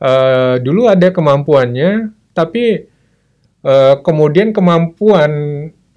[0.00, 2.64] eh, dulu ada kemampuannya tapi
[3.60, 5.30] eh, kemudian kemampuan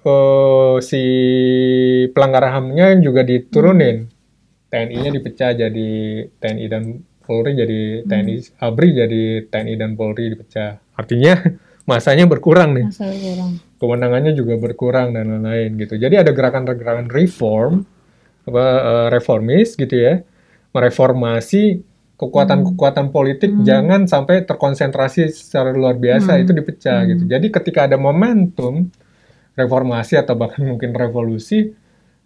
[0.04, 1.02] eh, si
[2.12, 4.08] pelanggar HAM-nya juga diturunin.
[4.68, 5.90] TNI-nya dipecah jadi
[6.34, 6.84] TNI dan
[7.24, 10.82] Polri jadi TNI ABRI jadi TNI dan Polri dipecah.
[10.98, 11.38] Artinya
[11.90, 12.86] masanya berkurang nih.
[12.90, 13.52] Masa kurang.
[13.78, 15.94] Kewenangannya juga berkurang dan lain-lain gitu.
[15.94, 17.86] Jadi ada gerakan-gerakan reform
[18.44, 20.20] apa eh, reformis gitu ya.
[20.74, 21.80] Mereformasi
[22.14, 23.62] kekuatan-kekuatan politik Hmm.
[23.62, 26.42] jangan sampai terkonsentrasi secara luar biasa Hmm.
[26.42, 27.08] itu dipecah Hmm.
[27.14, 27.22] gitu.
[27.30, 28.90] Jadi ketika ada momentum
[29.54, 31.74] reformasi atau bahkan mungkin revolusi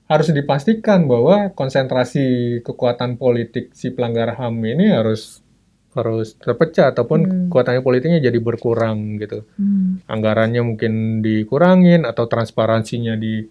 [0.09, 5.45] harus dipastikan bahwa konsentrasi kekuatan politik si pelanggar HAM ini harus
[5.93, 7.33] harus terpecah ataupun Hmm.
[7.49, 9.45] kekuatannya politiknya jadi berkurang gitu.
[9.61, 10.01] Hmm.
[10.09, 13.45] Anggarannya mungkin dikurangin atau transparansinya di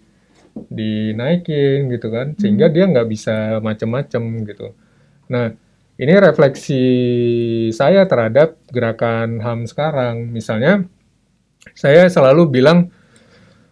[0.66, 4.74] dinaikin gitu kan sehingga dia nggak bisa macem-macem gitu.
[5.30, 5.54] Nah
[5.98, 6.82] ini refleksi
[7.70, 10.30] saya terhadap gerakan HAM sekarang.
[10.34, 10.82] Misalnya
[11.74, 12.90] saya selalu bilang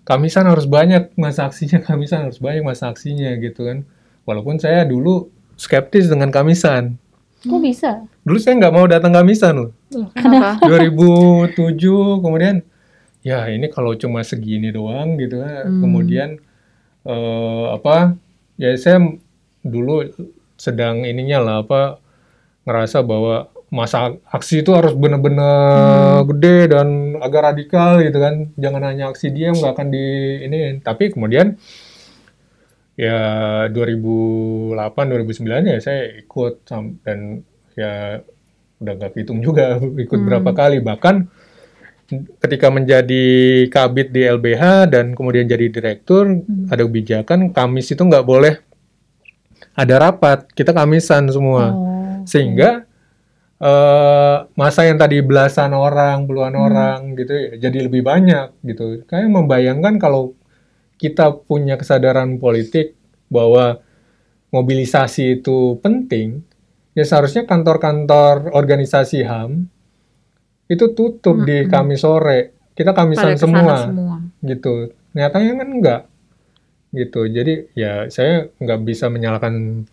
[0.07, 3.83] Kamisan harus banyak masa aksinya, Kamisan harus banyak masa aksinya gitu kan.
[4.23, 6.95] Walaupun saya dulu skeptis dengan Kamisan.
[7.42, 8.07] Kok bisa?
[8.23, 9.71] Dulu saya nggak mau datang Kamisan loh.
[10.14, 10.62] Kenapa?
[10.62, 11.59] 2007
[12.25, 12.62] kemudian
[13.27, 15.66] ya ini kalau cuma segini doang gitu kan.
[15.66, 15.83] Hmm.
[15.83, 16.29] Kemudian
[17.03, 18.14] eh, apa
[18.59, 19.03] ya saya
[19.66, 20.07] dulu
[20.55, 21.99] sedang ininya lah apa
[22.66, 28.55] ngerasa bahwa masa aksi itu harus benar-benar gede dan agak radikal gitu kan.
[28.55, 30.07] Jangan hanya aksi dia nggak akan di
[30.46, 30.59] ini.
[30.81, 31.59] Tapi kemudian
[32.96, 33.18] ya
[33.68, 36.64] 2008 2009 ya saya ikut
[37.05, 37.44] dan
[37.76, 38.22] ya
[38.81, 40.26] udah nggak hitung juga ikut Hmm.
[40.31, 40.79] berapa kali.
[40.81, 41.16] Bahkan
[42.38, 43.26] ketika menjadi
[43.66, 46.70] kabit di LBH dan kemudian jadi direktur Hmm.
[46.70, 48.62] ada kebijakan Kamis itu nggak boleh
[49.74, 50.46] ada rapat.
[50.55, 51.74] Kita Kamisan semua.
[51.74, 52.86] Oh, sehingga
[53.61, 56.66] eh, masa yang tadi belasan orang, puluhan Hmm.
[56.69, 59.05] orang gitu ya, jadi lebih banyak gitu.
[59.09, 60.37] Kayak membayangkan kalau
[60.97, 62.97] kita punya kesadaran politik
[63.29, 63.81] bahwa
[64.53, 66.45] mobilisasi itu penting,
[66.97, 69.69] ya seharusnya kantor-kantor organisasi HAM
[70.66, 71.71] itu tutup di Mm-mm.
[71.71, 72.40] Kamis sore.
[72.77, 74.16] Kita Kamisan semua semua.
[74.45, 74.92] gitu.
[75.16, 76.03] Nyatanya kan enggak
[76.92, 77.25] gitu.
[77.29, 79.85] Jadi ya saya nggak bisa menyalahkan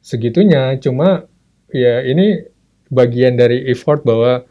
[0.00, 0.76] segitunya.
[0.78, 1.26] Cuma
[1.70, 2.53] ya ini
[2.92, 4.44] bagian dari effort bahwa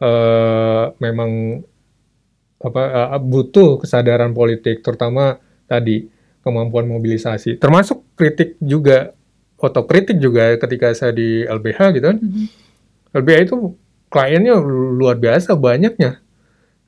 [0.00, 1.60] eh, memang
[2.64, 2.82] apa
[3.14, 5.36] eh, butuh kesadaran politik, terutama
[5.68, 6.08] tadi
[6.44, 7.56] kemampuan mobilisasi.
[7.56, 9.16] Termasuk kritik juga,
[9.56, 12.18] otokritik juga ketika saya di LBH gitu kan.
[12.20, 12.44] Mhm.
[13.14, 13.56] LBH itu
[14.12, 14.54] kliennya
[14.94, 16.20] luar biasa banyaknya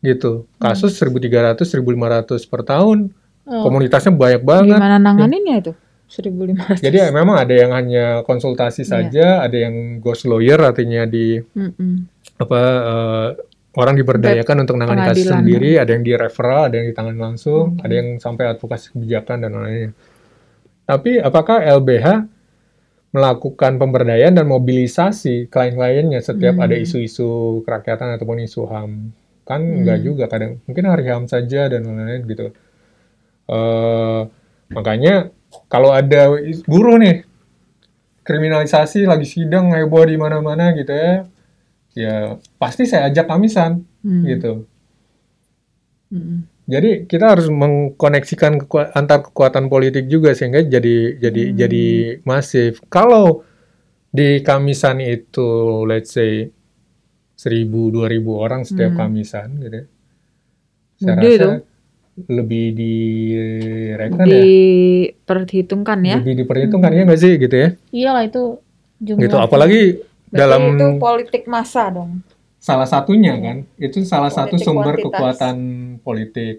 [0.04, 0.46] gitu.
[0.60, 3.10] Kasus 1.300 1.500 per tahun.
[3.48, 3.62] oh.
[3.64, 4.78] Komunitasnya banyak banget.
[4.78, 5.72] Gimana nanganinnya itu?
[6.06, 6.78] 1500.
[6.80, 8.88] Jadi ya, memang ada yang hanya konsultasi Iya.
[8.88, 11.94] saja, ada yang ghost lawyer artinya di Mm-mm.
[12.38, 13.28] apa eh,
[13.76, 17.82] orang diberdayakan untuk menangani kasus sendiri, ada yang di referral, ada yang ditangani langsung, Oke.
[17.84, 19.92] ada yang sampai advokasi kebijakan dan lain-lainnya.
[20.86, 22.06] Tapi apakah LBH
[23.10, 26.64] melakukan pemberdayaan dan mobilisasi klien-kliennya setiap Hmm.
[26.64, 28.90] ada isu-isu kerakyatan ataupun isu HAM?
[29.42, 29.82] Kan Hmm.
[29.82, 32.46] enggak juga kadang mungkin hari HAM saja dan lain-lain gitu.
[33.46, 34.20] eh
[34.68, 35.30] makanya
[35.66, 36.32] kalau ada
[36.64, 37.24] buruh nih
[38.22, 41.12] kriminalisasi lagi sidang heboh di mana-mana gitu ya,
[41.94, 42.14] ya
[42.56, 44.22] pasti saya ajak kamisan Hmm.
[44.22, 44.52] gitu.
[46.10, 46.46] Mm-mm.
[46.66, 51.56] Jadi kita harus mengkoneksikan kekua- antar kekuatan politik juga sehingga jadi jadi Hmm.
[51.56, 51.84] jadi
[52.22, 52.82] masif.
[52.86, 53.46] Kalau
[54.10, 55.46] di Kamisan itu
[55.84, 56.50] let's say
[57.34, 59.00] 1000 2000 orang setiap Hmm.
[59.00, 59.76] Kamisan gitu.
[59.76, 59.84] ya.
[60.96, 61.50] Saya Gede rasa itu.
[62.18, 64.40] Lebih direken ya.
[64.40, 66.16] Diperhitungkan ya.
[66.18, 67.68] Lebih diperhitungkan ya nggak sih gitu ya.
[67.90, 68.42] Iyalah itu
[68.98, 69.22] jumlah.
[69.22, 69.82] Gitu apalagi
[70.26, 72.24] Berarti dalam itu politik massa dong.
[72.56, 75.06] salah satunya kan itu salah satu Politik sumber kuantitas.
[75.14, 75.56] kekuatan
[76.00, 76.56] politik.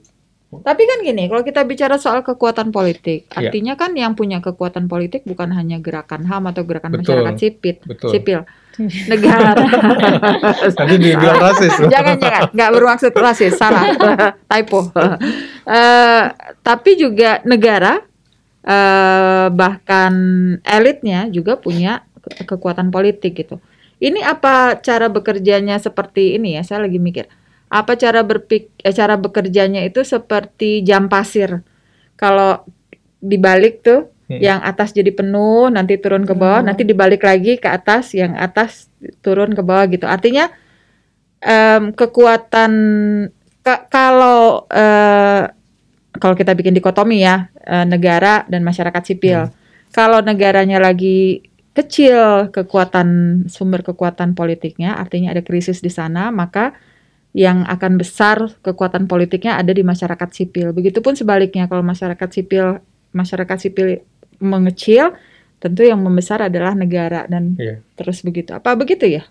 [0.48, 3.52] Tapi kan gini, kalau kita bicara soal kekuatan politik, Iya.
[3.52, 7.04] artinya kan yang punya kekuatan politik bukan hanya gerakan HAM atau gerakan Betul.
[7.04, 8.10] masyarakat sipil, Betul.
[8.16, 8.40] sipil,
[8.80, 9.58] negara.
[10.78, 11.90] Nanti dibilang rasis loh.
[11.94, 13.90] jangan jangan, nggak bermaksud rasis, salah,
[14.50, 14.94] typo.
[15.66, 16.24] Eh,
[16.62, 18.00] tapi juga negara,
[18.62, 20.14] eh, bahkan
[20.62, 23.58] elitnya juga punya ke- kekuatan politik gitu.
[23.98, 26.62] Ini apa cara bekerjanya seperti ini ya?
[26.62, 27.26] Saya lagi mikir.
[27.68, 31.66] Apa cara berpik eh, cara bekerjanya itu seperti jam pasir.
[32.14, 32.62] Kalau
[33.18, 34.14] dibalik tuh.
[34.28, 36.68] Yang atas jadi penuh, nanti turun ke bawah, Hmm.
[36.68, 38.92] nanti dibalik lagi ke atas, yang atas
[39.24, 40.04] turun ke bawah gitu.
[40.04, 40.52] Artinya
[41.40, 42.72] em, kekuatan
[43.64, 45.48] ka- kalau eh,
[46.18, 49.48] kalau kita bikin dikotomi ya eh, negara dan masyarakat sipil.
[49.96, 53.08] Kalau negaranya lagi kecil kekuatan
[53.48, 56.74] sumber kekuatan politiknya, artinya ada krisis di sana, maka
[57.38, 60.74] yang akan besar kekuatan politiknya ada di masyarakat sipil.
[60.74, 62.82] Begitupun sebaliknya kalau masyarakat sipil
[63.14, 64.02] masyarakat sipil
[64.40, 65.14] mengecil,
[65.58, 67.82] tentu yang membesar adalah negara dan Iya.
[67.94, 68.52] terus begitu.
[68.52, 69.26] Apa begitu ya?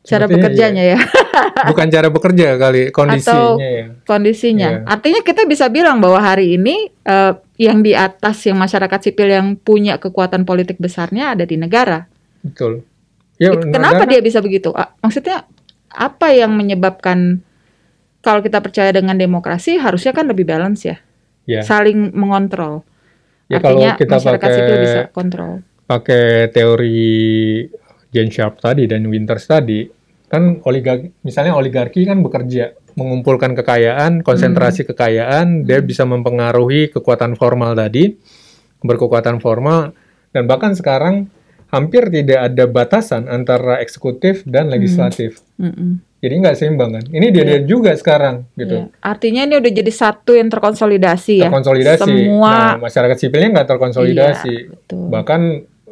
[0.00, 0.98] Cara Sepertinya bekerjanya ya,
[1.68, 3.84] Bukan cara bekerja kali, kondisinya ya.
[4.02, 4.68] kondisinya.
[4.70, 4.80] Iya.
[4.86, 9.52] Artinya kita bisa bilang bahwa hari ini eh, yang di atas yang masyarakat sipil yang
[9.54, 12.08] punya kekuatan politik besarnya ada di negara.
[12.40, 12.86] Betul.
[13.36, 14.72] Ya, Kenapa negara- dia bisa begitu?
[14.98, 15.44] Maksudnya
[15.88, 17.42] apa yang menyebabkan
[18.18, 20.96] kalau kita percaya dengan demokrasi harusnya kan lebih balance ya,
[21.44, 22.80] Ya, saling mengontrol.
[23.48, 25.52] Ya kalau kita masyarakat pakai sipil bisa kontrol.
[25.88, 27.08] pakai teori
[28.12, 29.84] Jane Sharp tadi dan Winters tadi,
[30.28, 34.88] kan oligarki, misalnya oligarki kan bekerja mengumpulkan kekayaan, konsentrasi Hmm.
[34.92, 38.16] kekayaan, dia bisa mempengaruhi kekuatan formal tadi,
[38.84, 39.92] berkekuatan formal,
[40.32, 41.30] dan bahkan sekarang
[41.68, 44.50] hampir tidak ada batasan antara eksekutif Hmm.
[44.50, 45.40] dan legislatif.
[45.56, 46.00] Mm-mm.
[46.18, 47.04] Jadi nggak seimbang kan.
[47.06, 48.90] Ini dia, dia juga sekarang gitu.
[48.90, 48.98] Iya.
[48.98, 51.46] Artinya ini udah jadi satu yang terkonsolidasi ya.
[51.46, 52.02] Terkonsolidasi.
[52.02, 54.54] Semua Nah, masyarakat sipilnya nggak terkonsolidasi.
[54.56, 55.04] Iya, betul.
[55.08, 55.40] Bahkan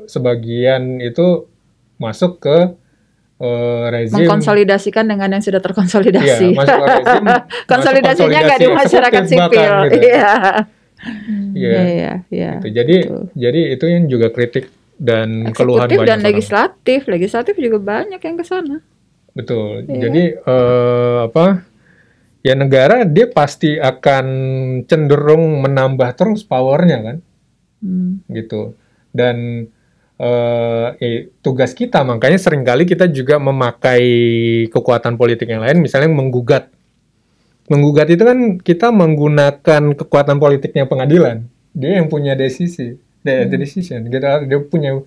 [0.07, 1.47] sebagian itu
[1.97, 2.57] masuk ke
[3.37, 6.47] eh, rezim mengkonsolidasikan dengan yang sudah Iya, terkonsolidasi.
[6.57, 9.45] masuk ke rezim masuk Konsolidasinya nggak di masyarakat sipil.
[9.45, 10.07] bahkan, gitu.
[10.09, 10.33] Iya.
[11.53, 12.51] Iya, Iya, iya, iya.
[12.59, 12.69] gitu.
[12.73, 13.23] Jadi betul.
[13.37, 14.65] jadi itu yang juga kritik
[14.97, 16.29] dan keluhan Eksekutif banyak dan orang.
[16.33, 17.01] legislatif.
[17.07, 18.77] Legislatif juga banyak yang ke sana.
[19.33, 19.85] Betul.
[19.85, 20.01] Iya.
[20.09, 21.47] Jadi eh, apa?
[22.41, 24.27] Ya negara dia pasti akan
[24.87, 27.17] cenderung menambah terus powernya kan,
[27.83, 28.23] Hmm.
[28.31, 28.79] gitu.
[29.11, 29.67] Dan
[30.17, 34.05] eh, eh, tugas kita makanya sering kali kita juga memakai
[34.71, 36.73] kekuatan politik yang lain, misalnya menggugat.
[37.67, 41.45] Menggugat itu kan kita menggunakan kekuatan politiknya pengadilan.
[41.75, 42.95] Dia yang punya desisi,
[43.27, 44.07] the, the decision.
[44.07, 45.03] Gitu, dia punya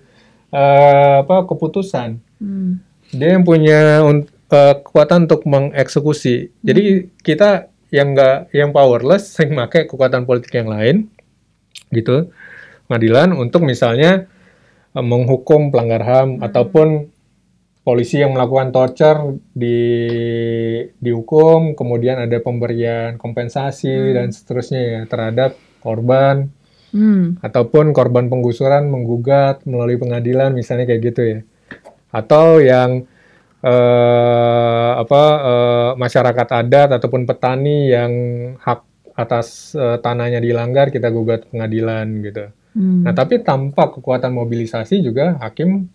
[0.52, 2.80] eh, apa keputusan Hmm.
[3.12, 6.56] dia yang punya un- eh, kekuatan untuk mengeksekusi.
[6.64, 11.10] Jadi kita yang enggak yang powerless sering pakai kekuatan politik yang lain
[11.90, 12.30] gitu
[12.86, 14.24] pengadilan untuk misalnya
[14.96, 17.10] eh, menghukum pelanggar HAM ataupun
[17.80, 19.20] polisi yang melakukan torture
[19.52, 19.78] di
[20.96, 26.52] dihukum kemudian ada pemberian kompensasi dan seterusnya ya terhadap korban
[26.90, 27.38] Hmm.
[27.38, 31.38] ataupun korban penggusuran menggugat melalui pengadilan misalnya kayak gitu ya
[32.10, 33.06] atau yang
[33.62, 38.12] eh, apa eh, masyarakat adat ataupun petani yang
[38.58, 38.80] hak
[39.14, 42.44] atas eh, tanahnya dilanggar kita gugat pengadilan gitu.
[42.74, 43.02] Hmm.
[43.06, 45.86] Nah tapi tanpa kekuatan mobilisasi juga hakim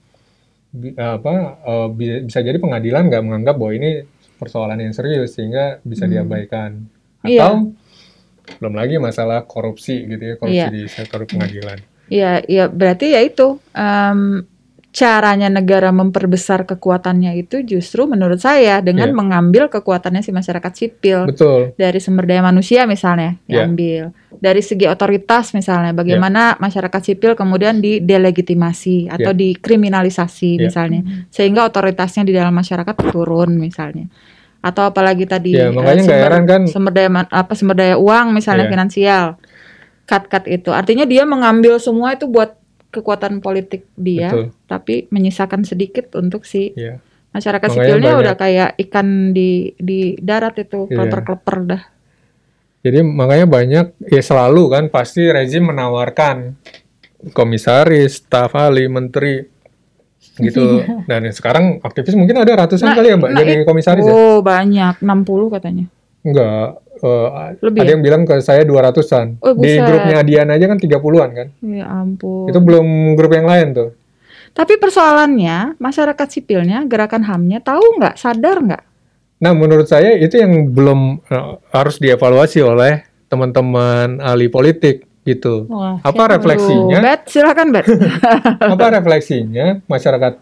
[0.72, 3.92] bi- apa eh, bi- bisa jadi pengadilan nggak menganggap bahwa ini
[4.36, 6.12] persoalan yang serius sehingga bisa Hmm.
[6.12, 6.72] diabaikan
[7.26, 7.42] Iya.
[7.42, 7.54] atau
[8.60, 10.68] belum lagi masalah korupsi gitu ya korupsi Iya.
[10.72, 11.78] di sektor pengadilan.
[12.06, 14.46] Iya, iya berarti ya itu em,
[14.96, 19.18] caranya negara memperbesar kekuatannya itu justru menurut saya dengan Iya.
[19.20, 21.76] mengambil kekuatannya si masyarakat sipil Betul.
[21.76, 23.68] dari sumber daya manusia misalnya Iya.
[23.68, 29.40] diambil dari segi otoritas misalnya bagaimana masyarakat sipil kemudian didelegitimasi atau Iya.
[29.60, 30.64] dikriminalisasi Iya.
[30.72, 34.08] misalnya sehingga otoritasnya di dalam masyarakat turun misalnya
[34.66, 37.96] atau apalagi tadi Iya, eh, makanya nggak sumber, heran kan sumber daya apa sumber daya
[37.96, 38.74] uang misalnya Iya.
[38.74, 39.26] finansial
[40.04, 42.58] cut-cut itu artinya dia mengambil semua itu buat
[42.90, 44.46] kekuatan politik dia Betul.
[44.66, 46.98] tapi menyisakan sedikit untuk si Iya.
[47.30, 50.94] masyarakat Makanya sipilnya banyak- udah kayak ikan di di darat itu Iya.
[50.98, 51.84] keleper-keleper dah
[52.82, 56.54] Jadi makanya banyak ya selalu kan pasti rezim menawarkan
[57.34, 59.42] komisaris, staf ahli, menteri
[60.38, 60.84] gitu.
[61.10, 64.12] Dan sekarang aktivis mungkin ada ratusan Nah, kali ya Mbak nah, jadi komisaris ya?
[64.12, 65.08] oh banyak 60
[65.52, 65.86] katanya
[66.22, 66.70] Enggak.
[66.98, 67.28] eh,
[67.62, 67.94] Lebih ada ya?
[67.94, 69.38] yang bilang ke saya 200-an.
[69.40, 71.48] Oh, Di grupnya Adian aja kan 30-an kan.
[71.62, 73.90] ya ampun Itu belum grup yang lain tuh.
[74.52, 78.84] tapi persoalannya masyarakat sipilnya gerakan hamnya tahu nggak sadar nggak
[79.36, 85.66] Nah, menurut saya itu yang belum eh, harus dievaluasi oleh teman-teman ahli politik gitu.
[85.68, 87.02] Wah, Apa refleksinya?
[87.02, 87.86] Aduh, Bet silakan Bet
[88.78, 90.34] apa refleksinya masyarakat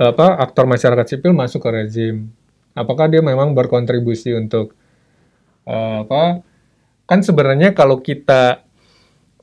[0.00, 2.32] apa aktor masyarakat sipil masuk ke rezim?
[2.72, 4.72] Apakah dia memang berkontribusi untuk
[5.68, 6.40] eh, apa?
[7.04, 8.64] Kan sebenarnya kalau kita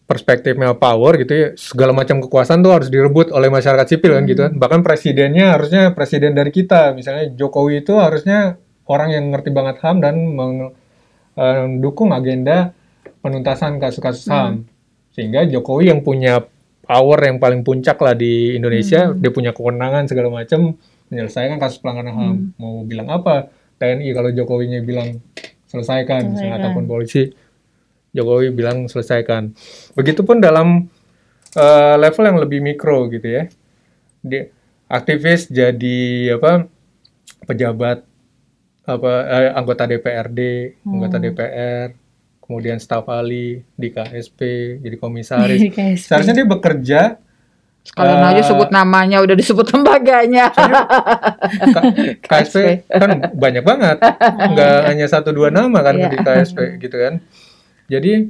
[0.10, 4.42] perspektifnya power gitu ya segala macam kekuasaan tuh harus direbut oleh masyarakat sipil kan gitu
[4.50, 4.54] kan.
[4.58, 6.98] Bahkan presidennya harusnya presiden dari kita.
[6.98, 10.16] Misalnya Jokowi itu harusnya orang yang ngerti banget HAM dan
[11.38, 12.74] eh, mendukung agenda
[13.22, 14.71] penuntasan kasus-kasus HAM
[15.12, 16.44] sehingga Jokowi yang punya
[16.84, 20.76] power yang paling puncak lah di Indonesia dia punya kewenangan segala macam
[21.12, 22.36] menyelesaikan kasus pelanggaran HAM.
[22.56, 23.52] Mau bilang apa?
[23.80, 25.20] TNI kalau Jokowinya bilang
[25.68, 26.60] selesaikan misalnya Selesaikan.
[26.64, 27.22] ataupun polisi
[28.12, 29.52] Jokowi bilang selesaikan.
[29.96, 30.88] Begitupun dalam
[31.56, 33.44] eh, level yang lebih mikro gitu ya
[34.22, 34.46] di
[34.92, 36.70] aktivis jadi apa
[37.50, 38.06] pejabat
[38.86, 40.40] apa eh, anggota DPRD
[40.86, 42.01] anggota DPR
[42.52, 44.40] kemudian staf ahli di KSP
[44.80, 46.04] jadi komisaris Di KSP.
[46.06, 47.02] seharusnya dia bekerja
[47.82, 50.54] Sekalian Eh, aja sebut namanya udah disebut lembaganya.
[51.74, 56.08] K- KSP kan banyak banget nggak hanya satu dua nama kan Iya.
[56.08, 57.24] di KSP gitu kan
[57.88, 58.30] jadi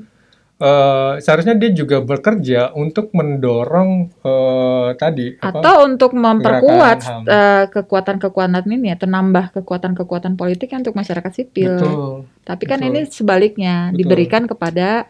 [0.62, 3.92] eh, seharusnya dia juga bekerja untuk mendorong
[4.22, 5.58] eh, tadi apa?
[5.58, 11.76] atau untuk memperkuat eh, kekuatan-kekuatan ini atau nambah kekuatan-kekuatan politik untuk masyarakat sipil.
[11.76, 12.90] betul Tapi kan betul.
[12.90, 13.98] ini sebaliknya Betul.
[13.98, 15.10] diberikan kepada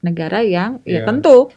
[0.00, 1.06] negara yang ya Iya.
[1.06, 1.50] tentu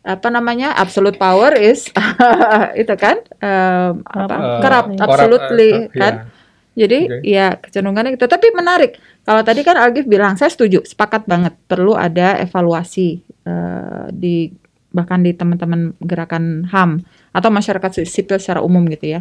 [0.00, 1.92] apa namanya absolute power is
[2.80, 6.14] itu kan em, apa Eh, corrupt Corrupt, absolutely eh, kan.
[6.14, 6.38] ya.
[6.70, 7.18] Jadi Oke.
[7.26, 8.24] ya kecenderungannya gitu.
[8.24, 8.96] Tapi menarik.
[9.24, 14.50] Kalau tadi kan Algif bilang saya setuju, sepakat banget perlu ada evaluasi eh, di
[14.90, 19.20] bahkan di teman-teman gerakan HAM atau masyarakat si- sipil secara umum gitu ya.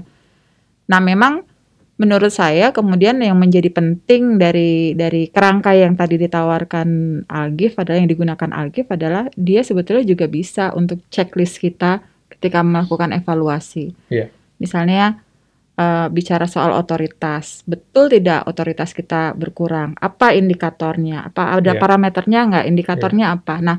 [0.90, 1.46] Nah, memang
[2.00, 8.10] menurut saya kemudian yang menjadi penting dari dari kerangka yang tadi ditawarkan Algif adalah yang
[8.10, 13.94] digunakan Algif adalah dia sebetulnya juga bisa untuk checklist kita ketika melakukan evaluasi.
[14.08, 14.32] Iya.
[14.58, 15.22] Misalnya
[15.80, 19.96] eh, bicara soal otoritas, betul tidak otoritas kita berkurang?
[19.96, 21.24] Apa indikatornya?
[21.24, 21.80] Apa ada Iya.
[21.80, 22.66] parameternya nggak?
[22.68, 23.64] Indikatornya apa?
[23.64, 23.78] Nah,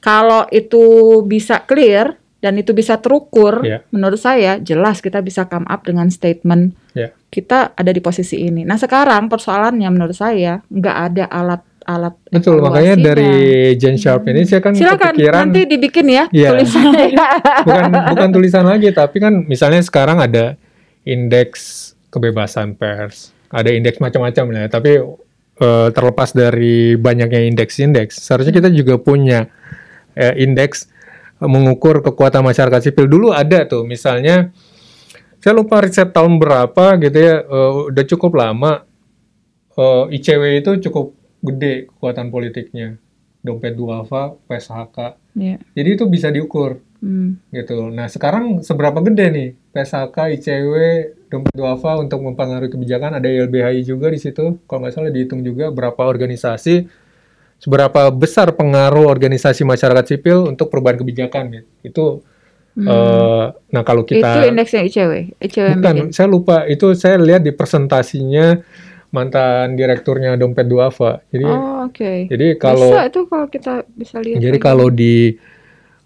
[0.00, 0.82] kalau itu
[1.22, 3.86] bisa clear dan itu bisa terukur, Iya.
[3.90, 7.14] menurut saya jelas kita bisa come up dengan statement Iya.
[7.30, 8.62] kita ada di posisi ini.
[8.62, 13.06] Nah, sekarang persoalannya menurut saya nggak ada alat-alat betul makanya evaluasinya.
[13.06, 13.32] dari
[13.74, 16.50] Jen Sharp ini saya kan Silakan kepikiran nanti dibikin ya Iya.
[16.52, 17.06] tulisannya.
[17.66, 20.58] bukan bukan tulisan lagi tapi kan misalnya sekarang ada
[21.08, 23.32] indeks kebebasan pers.
[23.48, 25.00] Ada indeks macam-macam ya, tapi
[25.58, 29.48] eh, terlepas dari banyaknya indeks-indeks seharusnya kita juga punya
[30.12, 30.92] eh, indeks
[31.40, 33.08] mengukur kekuatan masyarakat sipil.
[33.08, 34.52] Dulu ada tuh misalnya
[35.38, 38.84] saya lupa riset tahun berapa gitu ya eh, udah cukup lama
[39.74, 43.00] eh, ICW itu cukup gede kekuatan politiknya.
[43.38, 45.62] Dompet duafa PSHK Iya.
[45.70, 47.38] jadi itu bisa diukur Hmm.
[47.54, 47.94] gitu.
[47.94, 50.72] Nah sekarang seberapa gede nih PSHK, ICW,
[51.30, 54.58] dompet duafa untuk mempengaruhi kebijakan ada YLBHI juga di situ.
[54.66, 56.90] Kalau nggak salah dihitung juga berapa organisasi,
[57.58, 61.68] seberapa besar pengaruh organisasi masyarakat sipil untuk perubahan kebijakan gitu.
[61.82, 62.04] Itu
[62.74, 62.86] Hmm.
[62.86, 66.06] eh, nah kalau itu kita indeksnya ICW, ICW bukan, bikin.
[66.14, 68.62] saya lupa itu saya lihat di presentasinya
[69.10, 71.18] mantan direkturnya dompet duafa.
[71.30, 72.30] Jadi Oh, oke.
[72.30, 74.38] jadi kalau bisa itu kalau kita bisa lihat.
[74.38, 74.62] jadi lagi.
[74.62, 75.34] kalau di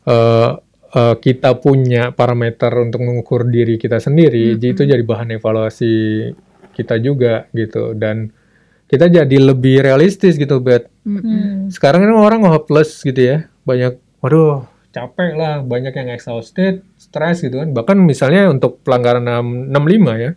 [0.02, 0.50] eh,
[0.92, 4.60] eh, kita punya parameter untuk mengukur diri kita sendiri, Mm-mm.
[4.60, 5.94] jadi itu jadi bahan evaluasi
[6.72, 8.32] kita juga gitu dan
[8.92, 10.92] kita jadi lebih realistis gitu, bet.
[11.08, 11.24] Mm-mm.
[11.24, 11.58] Hmm.
[11.72, 17.64] Sekarang kan orang hopeless gitu ya, banyak, waduh capek lah, banyak yang exhausted, stres gitu
[17.64, 17.72] kan.
[17.72, 20.30] Bahkan misalnya untuk pelanggaran 6- 65 ya,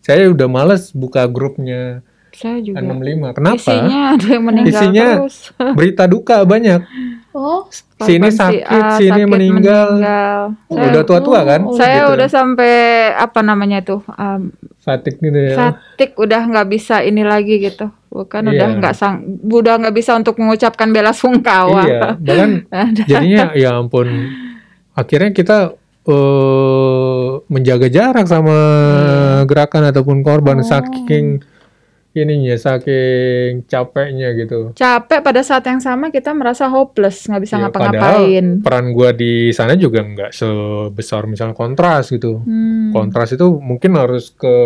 [0.00, 2.00] saya udah males buka grupnya
[2.32, 2.80] saya juga.
[2.80, 3.32] 65.
[3.32, 3.56] Kenapa?
[3.58, 5.36] Isinya ada yang meninggal Isinya terus.
[5.78, 6.80] Berita duka banyak.
[7.32, 7.64] Oh,
[7.98, 9.88] Sini si sakit, A sini sakit, meninggal.
[9.96, 11.60] Saya- Udah tua-tua kan?
[11.72, 12.12] Saya Gitu.
[12.12, 12.74] udah sampai
[13.10, 15.54] apa namanya tuh um, Fatik gitu ya.
[15.54, 18.76] fatik udah nggak bisa ini lagi gitu bukan udah Iya.
[18.76, 22.50] nggak sang udah nggak bisa untuk mengucapkan bela sungkawa Iya, bahkan
[23.08, 24.10] jadinya ya ampun.
[24.92, 25.72] Akhirnya kita
[26.02, 28.56] eh menjaga jarak sama
[29.44, 30.66] gerakan ataupun korban Oh.
[30.66, 31.40] saking
[32.12, 34.76] ininya, saking capeknya gitu.
[34.76, 39.52] capek pada saat yang sama kita merasa hopeless nggak bisa Ya, ngapa-ngapain peran gua di
[39.52, 42.44] sana juga nggak sebesar misalnya kontras gitu.
[42.44, 42.92] Hmm.
[42.92, 44.56] Kontras itu mungkin harus ke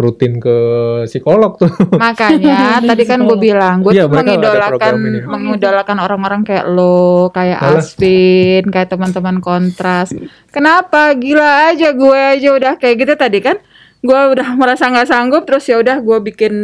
[0.00, 0.56] rutin ke
[1.04, 1.68] psikolog tuh.
[2.00, 4.92] Makanya tadi kan gue bilang gue ada mengidolakan
[5.36, 7.84] mengidolakan orang-orang kayak lo, kayak Malah.
[7.84, 10.16] Asvin, kayak teman-teman kontras.
[10.48, 11.12] Kenapa?
[11.12, 13.60] Gila aja gue aja udah kayak gitu tadi kan.
[14.00, 16.54] Gue udah merasa nggak sanggup terus ya udah gue bikin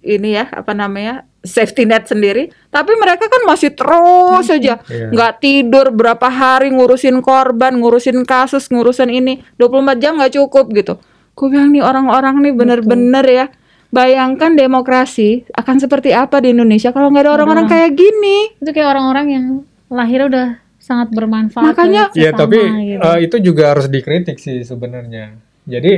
[0.00, 2.52] ini ya apa namanya safety net sendiri.
[2.68, 5.08] Tapi mereka kan masih terus aja Iya.
[5.08, 10.94] nggak tidur berapa hari ngurusin korban, ngurusin kasus, ngurusin ini 24 jam nggak cukup gitu.
[11.32, 13.46] Gue bilang nih orang-orang nih bener-bener ya.
[13.86, 18.52] Bayangkan demokrasi akan seperti apa di Indonesia kalau nggak ada orang-orang kayak gini.
[18.56, 19.44] itu kayak orang-orang yang
[19.88, 21.72] lahir udah sangat bermanfaat.
[21.72, 23.00] Makanya- Iya, sesama tapi gitu.
[23.00, 25.38] eh, itu juga harus dikritik sih sebenarnya.
[25.64, 25.92] Jadi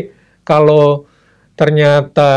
[0.49, 1.05] kalau
[1.53, 2.31] ternyata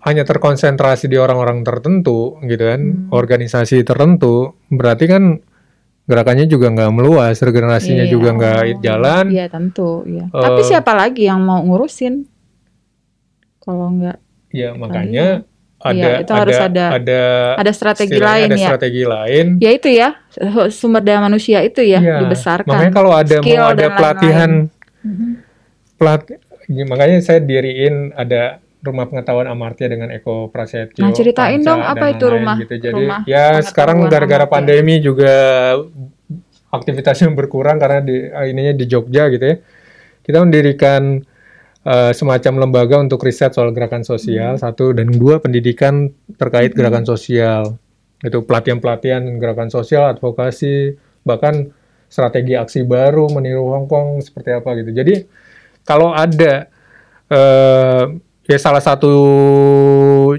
[0.00, 3.12] hanya terkonsentrasi di orang-orang tertentu gitu kan, Hmm.
[3.12, 5.42] organisasi tertentu, berarti kan
[6.06, 8.10] gerakannya juga nggak meluas, regenerasinya Iya.
[8.10, 9.24] juga nggak jalan.
[9.28, 10.06] Iya tentu.
[10.06, 10.26] Iya.
[10.26, 12.24] Eh, Tapi siapa lagi yang mau ngurusin?
[13.60, 14.18] Kalau nggak
[14.50, 15.46] Ya makanya
[15.78, 17.22] ada Iya, itu harus ada- ada
[17.54, 18.66] ada strategi lain ada ya.
[18.74, 19.46] strategi lain.
[19.62, 20.18] Ya itu ya
[20.68, 22.18] sumber daya manusia itu ya Iya.
[22.26, 22.66] dibesarkan.
[22.66, 24.50] Makanya kalau ada Skill mau ada pelatihan
[25.06, 25.30] Mhm.
[25.96, 26.38] pelat ya,
[26.70, 31.02] makanya saya diriin ada rumah pengetahuan Amartya dengan Eko Prasetyo.
[31.02, 32.74] Nah, ceritain Panca, dong apa itu rumah- gitu.
[32.78, 35.34] Jadi rumah ya sekarang gara-gara pandemi juga
[36.70, 38.16] aktivitasnya berkurang karena di
[38.46, 39.56] ininya di Jogja gitu ya.
[40.22, 41.26] Kita mendirikan
[41.80, 44.62] eh, semacam lembaga untuk riset soal gerakan sosial Hmm.
[44.62, 47.80] satu dan dua pendidikan terkait gerakan sosial.
[48.20, 50.92] Itu pelatihan-pelatihan gerakan sosial, advokasi,
[51.24, 51.72] bahkan
[52.04, 54.92] strategi aksi baru meniru Hong Kong seperti apa gitu.
[54.92, 55.24] Jadi
[55.90, 56.70] kalau ada
[57.26, 58.02] eh,
[58.46, 59.10] ya salah satu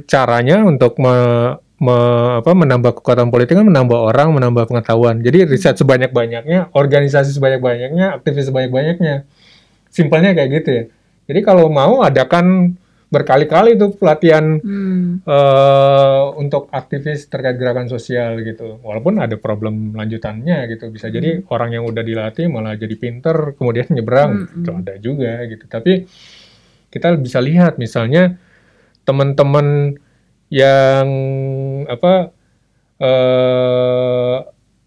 [0.07, 5.19] caranya untuk me- me- apa, menambah kekuatan politik kan menambah orang, menambah pengetahuan.
[5.19, 9.27] Jadi riset sebanyak-banyaknya, organisasi sebanyak-banyaknya, aktivis sebanyak-banyaknya.
[9.91, 10.83] Simpelnya kayak gitu ya.
[11.27, 12.75] Jadi kalau mau adakan
[13.11, 15.19] berkali-kali tuh pelatihan Hmm.
[15.27, 18.79] eh untuk aktivis terkait gerakan sosial gitu.
[18.79, 20.87] Walaupun ada problem lanjutannya gitu.
[20.89, 24.47] Bisa jadi orang yang udah dilatih malah jadi pinter kemudian nyebrang.
[24.47, 24.63] Mm-mm.
[24.63, 25.67] Itu ada juga gitu.
[25.67, 26.07] Tapi
[26.87, 28.39] kita bisa lihat misalnya
[29.03, 29.99] teman-teman
[30.47, 31.07] yang
[31.91, 32.31] apa
[33.01, 34.37] eh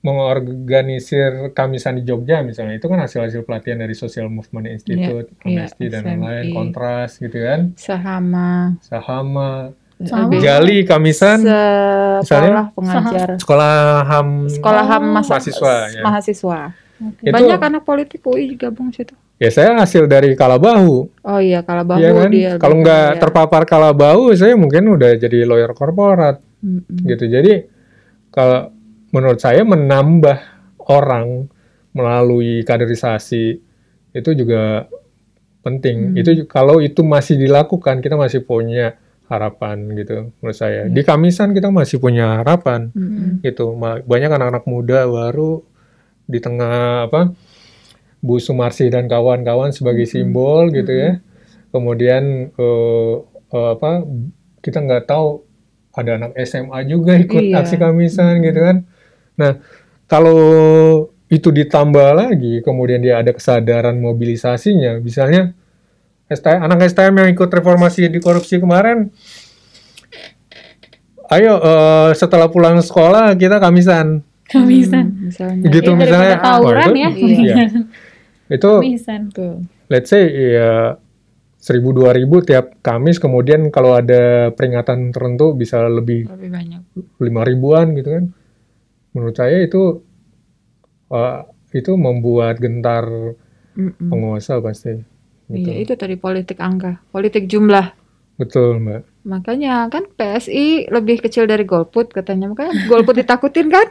[0.05, 5.88] mengorganisir kamisan di Jogja misalnya itu kan hasil-hasil pelatihan dari Social Movement Institute, iya, Amnesty
[5.88, 6.09] dan SMI.
[6.11, 8.76] lain-lain, Kontras gitu kan, Sahama.
[8.80, 10.36] Sahama, Sama.
[10.36, 12.62] Jali Kamisan, Sekolah Misalnya?
[12.70, 13.28] pengajar.
[13.40, 13.74] sekolah
[14.05, 16.02] ham Sekolah ham masa- Mahasiswa, ya.
[16.02, 16.61] mahasiswa.
[17.00, 17.22] Oke.
[17.22, 19.14] Itu- Banyak anak politik UI gabung situ.
[19.34, 22.52] ya saya hasil dari Kalabahu Oh iya, kalau bahu ya kan dia.
[22.55, 23.18] kalau nggak kaya.
[23.18, 27.02] terpapar Kalabahu saya mungkin udah jadi lawyer korporat Mm-mm.
[27.05, 27.66] gitu jadi
[28.28, 28.70] kalau
[29.14, 30.42] menurut saya menambah
[30.90, 31.46] orang
[31.94, 33.62] melalui kaderisasi
[34.10, 34.90] itu juga
[35.62, 36.12] penting.
[36.12, 36.18] Hmm.
[36.18, 40.84] itu kalau itu masih dilakukan kita masih punya harapan gitu menurut saya.
[40.84, 43.40] Di Kamisan kita masih punya harapan Mm-mm.
[43.40, 43.72] gitu.
[44.04, 45.64] Banyak anak-anak muda baru
[46.28, 47.32] di tengah apa
[48.20, 51.22] Bu Sumarsi dan kawan-kawan sebagai simbol gitu ya.
[51.72, 53.14] Kemudian eh,
[53.48, 54.04] eh, apa
[54.60, 55.40] kita nggak tahu
[55.94, 57.62] ada anak SMA juga ikut Iya.
[57.62, 58.76] aksi kamisan gitu kan
[59.35, 59.59] nah
[60.07, 60.39] kalau
[61.26, 65.53] itu ditambah lagi kemudian dia ada kesadaran mobilisasinya misalnya
[66.24, 69.11] STM, anak STM yang ikut reformasi di korupsi kemarin
[71.30, 75.09] ayo eh, setelah pulang sekolah kita kamisan Kamisan.
[75.09, 75.66] Hmm, misalnya.
[75.72, 77.09] gitu Ya, misalnya tawuran ya.
[77.09, 77.57] itu, iya.
[78.53, 79.20] itu Kamisan.
[79.32, 79.55] Betul.
[79.89, 81.01] let's say ya
[81.57, 86.80] seribu dua ribu tiap Kamis kemudian kalau ada peringatan tertentu bisa lebih Lebih banyak.
[87.24, 88.24] lima ribuan gitu kan
[89.14, 90.02] menurut saya itu
[91.10, 91.40] eh,
[91.74, 93.04] itu membuat gentar
[93.74, 94.08] Mm-mm.
[94.10, 94.94] penguasa pasti
[95.50, 95.70] gitu.
[95.70, 97.86] Iya, itu tadi politik angka, politik jumlah.
[98.34, 102.52] betul mbak Makanya kan PSI lebih kecil dari golput katanya.
[102.52, 103.88] Makanya golput ditakutin kan?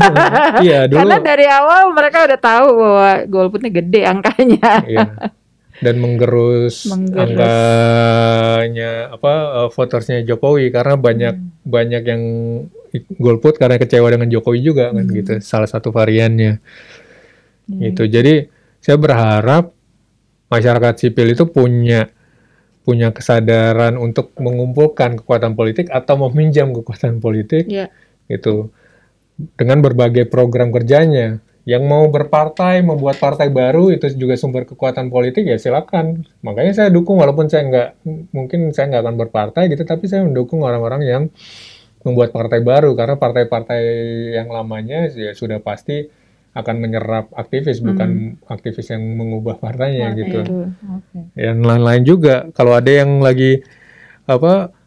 [0.64, 4.72] iya dulu Karena dari awal mereka udah tahu bahwa golputnya gede angkanya.
[4.88, 5.04] iya.
[5.82, 7.18] dan menggerus, Menggerus.
[7.34, 11.50] angkanya apa eh, votersnya Jokowi karena banyak Hmm.
[11.62, 12.22] banyak yang
[13.16, 15.14] golput karena kecewa dengan Jokowi juga kan Hmm.
[15.14, 16.62] gitu salah satu variannya
[17.66, 17.78] Iya.
[17.88, 18.34] gitu jadi
[18.78, 19.70] saya berharap
[20.46, 22.10] masyarakat sipil itu punya
[22.82, 27.88] punya kesadaran untuk mengumpulkan kekuatan politik atau meminjam kekuatan politik Iya.
[28.26, 28.70] gitu
[29.54, 35.46] dengan berbagai program kerjanya yang mau berpartai membuat partai baru itu juga sumber kekuatan politik
[35.46, 37.88] ya silakan makanya saya dukung walaupun saya nggak
[38.34, 41.22] mungkin saya nggak akan berpartai gitu tapi saya mendukung orang-orang yang
[42.02, 43.82] membuat partai baru karena partai-partai
[44.34, 46.10] yang lamanya ya sudah pasti
[46.52, 50.20] akan menyerap aktivis bukan aktivis yang mengubah partainya Partai.
[50.20, 50.66] gitu Betul.
[50.98, 51.18] Oke.
[51.38, 53.62] yang lain-lain juga kalau ada yang lagi
[54.26, 54.81] apa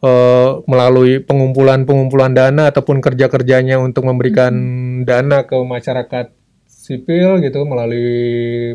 [0.00, 4.52] eh, melalui pengumpulan-pengumpulan dana ataupun kerja-kerjanya untuk memberikan
[5.02, 6.32] dana ke masyarakat
[6.64, 8.16] sipil gitu melalui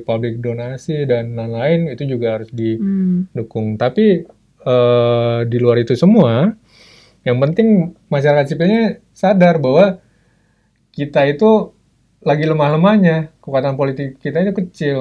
[0.04, 3.80] public donasi dan lain-lain itu juga harus didukung Hmm.
[3.80, 4.28] tapi
[4.64, 6.54] eh, di luar itu semua
[7.24, 9.98] yang penting masyarakat sipilnya sadar bahwa
[10.92, 11.74] kita itu
[12.22, 15.00] lagi lemah-lemahnya kekuatan politik kita itu kecil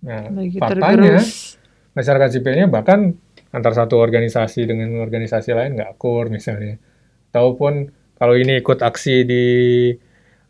[0.00, 1.56] nah Lagi faktanya tergerus.
[1.92, 3.14] masyarakat sipilnya bahkan
[3.52, 6.80] antar satu organisasi dengan organisasi lain nggak akur misalnya.
[7.28, 9.44] Ataupun kalau ini ikut aksi di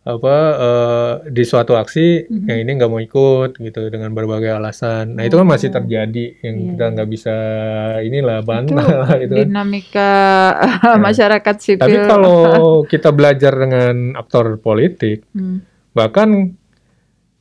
[0.03, 2.47] apa eh, di suatu aksi Mhm.
[2.47, 5.15] yang ini nggak mau ikut gitu dengan berbagai alasan.
[5.15, 5.79] Nah itu kan masih Oh.
[5.79, 6.93] terjadi yang Iya, kita iya.
[6.93, 7.37] nggak bisa
[8.03, 8.83] inilah Itu bantah
[9.23, 9.47] gitu kan.
[9.47, 10.13] dinamika
[10.99, 11.83] masyarakat sipil.
[11.83, 12.39] Tapi kalau
[12.93, 15.63] kita belajar dengan aktor politik Hmm.
[15.93, 16.59] bahkan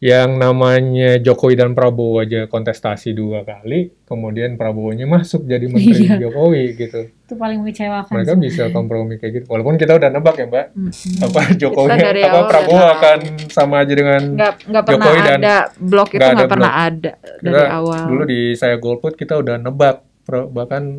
[0.01, 6.17] yang namanya Jokowi dan Prabowo aja kontestasi dua kali, kemudian Prabowo-nya masuk jadi menteri Iya.
[6.19, 7.05] Jokowi gitu.
[7.21, 8.09] Itu paling mengecewakan.
[8.09, 9.45] Mereka bisa kompromi kayak gitu.
[9.47, 10.89] Walaupun kita udah nebak ya Mbak, Hmm.
[11.29, 14.53] apa Jokowi Kita apa Prabowo udah akan sama aja dengan nggak
[14.89, 16.87] Jokowi dan- ada blok itu nggak pernah blok.
[16.89, 18.01] ada kita dari awal.
[18.07, 20.01] dulu di saya golput kita udah nebak
[20.49, 20.97] bahkan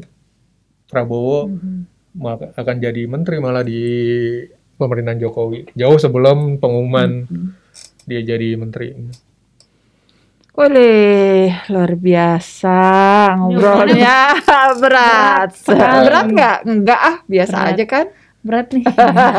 [0.86, 1.78] Prabowo Mhm.
[2.14, 3.82] ma- akan jadi menteri malah di
[4.72, 7.48] pemerintahan Jokowi jauh sebelum pengumuman Hmm.
[8.09, 8.94] Dia jadi menteri.
[10.53, 12.78] Boleh, luar biasa
[13.40, 14.36] ngobrolnya
[14.82, 15.57] berat.
[15.57, 16.07] sekali.
[16.07, 16.59] Berat nggak?
[16.68, 17.72] Enggak ah, biasa Berat.
[17.72, 18.07] aja kan?
[18.42, 18.84] berat nih.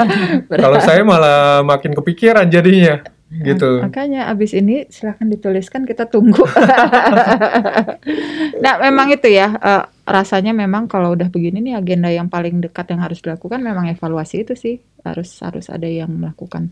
[0.64, 3.03] Kalau saya malah makin kepikiran jadinya
[3.34, 3.82] gitu.
[3.82, 6.45] Makanya abis ini silahkan dituliskan kita tunggu.
[8.64, 12.93] nah memang itu ya eh, rasanya memang kalau udah begini nih agenda yang paling dekat
[12.93, 16.70] yang harus dilakukan memang evaluasi itu sih harus harus ada yang melakukan.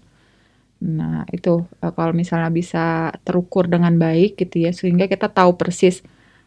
[0.81, 2.85] Nah itu eh, kalau misalnya bisa
[3.21, 6.01] terukur dengan baik gitu ya sehingga kita tahu persis.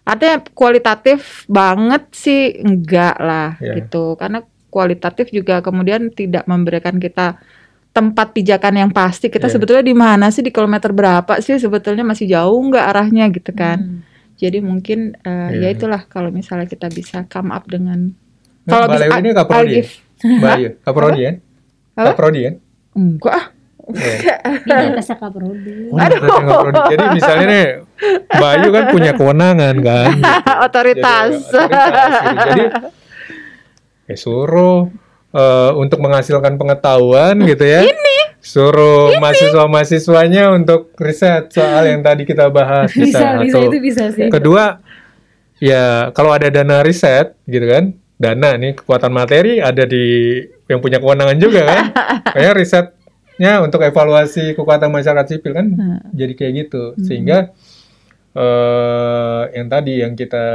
[0.05, 3.79] Artinya kualitatif banget sih enggak lah Ya.
[3.79, 7.39] gitu karena kualitatif juga kemudian tidak memberikan kita
[7.95, 9.55] tempat pijakan yang pasti kita Iya.
[9.55, 13.79] sebetulnya di mana sih di kilometer berapa sih sebetulnya masih jauh nggak arahnya gitu kan
[13.81, 13.99] Hmm.
[14.35, 15.63] jadi mungkin eh, Iya.
[15.63, 18.13] ya itulah kalau misalnya kita bisa come up dengan
[18.67, 19.45] Nah, kalau bisa ini ya?
[19.47, 19.89] Algif.
[20.25, 21.35] Mbak Ayu, kaprodi kan?
[21.95, 22.09] Apa?
[22.13, 22.55] Kaprodi kan?
[22.95, 23.45] enggak ah
[24.65, 25.93] Di atasnya Kak Prodi.
[25.93, 25.99] Oh.
[26.93, 27.67] Jadi misalnya nih,
[28.33, 30.09] Mbak Ayu kan punya kewenangan kan.
[30.67, 32.39] otoritas Jadi, otoritas gitu.
[32.49, 32.65] Jadi
[34.05, 34.93] ya suruh
[35.33, 37.85] eh, untuk menghasilkan pengetahuan gitu ya.
[37.85, 43.73] Ini suruh mahasiswa-mahasiswanya untuk riset soal yang tadi kita bahas Bisa, bisa Satu.
[43.73, 44.29] itu bisa sih.
[44.29, 44.77] Kedua,
[45.61, 51.01] ya kalau ada dana riset gitu kan, dana nih kekuatan materi ada di yang punya
[51.01, 51.85] kewenangan juga kan.
[52.37, 52.53] Kayak
[53.35, 55.99] risetnya untuk evaluasi kekuatan masyarakat sipil kan Hmm.
[56.13, 56.95] jadi kayak gitu.
[56.99, 57.51] Sehingga
[58.33, 60.47] eh yang tadi yang kita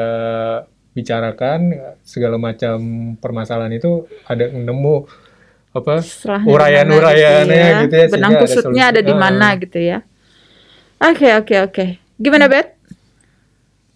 [0.91, 1.59] bicarakan
[2.01, 2.77] segala macam
[3.15, 3.91] permasalahan itu
[4.25, 5.07] ada nemu
[5.69, 8.89] apa di Urayan-urayannya mana gitu ya, benang ada kusutnya solusi.
[8.89, 9.19] ada di Ah.
[9.21, 9.97] mana gitu ya
[10.99, 11.85] oke oke oke
[12.17, 12.78] gimana Bet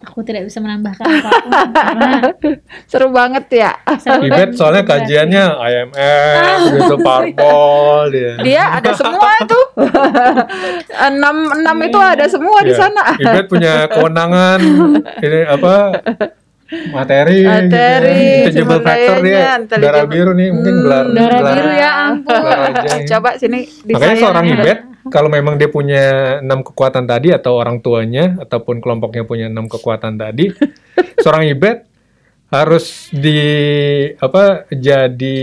[0.04, 2.10] Aku tidak bisa menambahkan apa pun karena
[2.90, 3.72] seru banget ya.
[3.96, 8.32] Seru Ibet soalnya kajiannya IMF gitu parpol dia.
[8.38, 9.60] dia ada semua itu.
[11.08, 12.80] Enam enam itu ada semua di Iya.
[12.80, 13.04] sana.
[13.14, 14.60] Ibet punya kewenangan.
[15.18, 15.74] Ini apa?
[16.90, 18.48] Materi, Materi, gitu.
[18.50, 19.40] Intangible sumber factor dia.
[19.70, 22.44] darah biru nih mungkin Hmm, gelar darah gelar- biru ya ampun.
[23.06, 24.78] coba sini Makanya seorang Ibet
[25.12, 30.16] kalau memang dia punya enam kekuatan tadi atau orang tuanya ataupun kelompoknya punya enam kekuatan
[30.16, 30.48] tadi,
[31.22, 31.84] seorang Ibet
[32.48, 33.40] harus di
[34.16, 35.40] apa jadi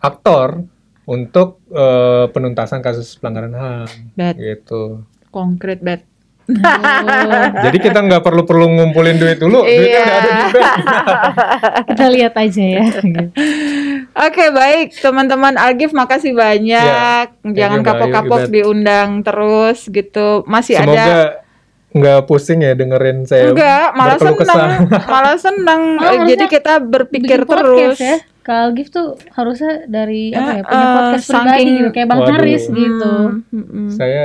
[0.00, 0.64] aktor
[1.06, 4.34] untuk eh, penuntasan kasus pelanggaran HAM Bet.
[4.38, 5.04] gitu.
[5.30, 6.09] konkret Bet
[7.64, 10.00] Jadi kita nggak perlu perlu ngumpulin duit dulu, duitnya Iya.
[10.00, 10.64] udah ada di Ibet.
[11.88, 12.84] kita lihat aja ya.
[14.20, 17.50] Oke baik teman-teman Algif makasih banyak Iya.
[17.50, 21.18] jangan kapok-kapok diundang terus gitu masih ada Semoga
[21.90, 24.78] nggak pusing ya dengerin saya enggak malah senang kesah.
[25.12, 28.16] malah senang Eh, jadi kita berpikir podcast terus ya.
[28.40, 32.32] Kak Algif tuh harusnya dari apa ya punya eh, podcast pribadi gitu kayak Bang Waduh.
[32.32, 33.12] Haris gitu.
[33.44, 33.88] Hmm, hmm.
[33.92, 34.24] Saya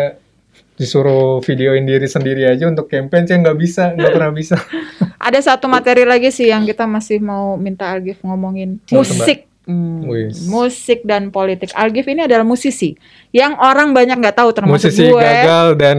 [0.76, 4.56] disuruh videoin diri sendiri aja untuk campaign saya nggak bisa, nggak pernah bisa.
[5.28, 8.84] ada satu materi lagi sih yang kita masih mau minta Algif ngomongin.
[8.92, 9.48] Musik.
[9.66, 10.06] Hmm,
[10.46, 11.74] musik dan politik.
[11.74, 12.94] Algif ini adalah musisi
[13.34, 15.18] yang orang banyak nggak tahu termasuk Musisi gue.
[15.18, 15.98] gagal dan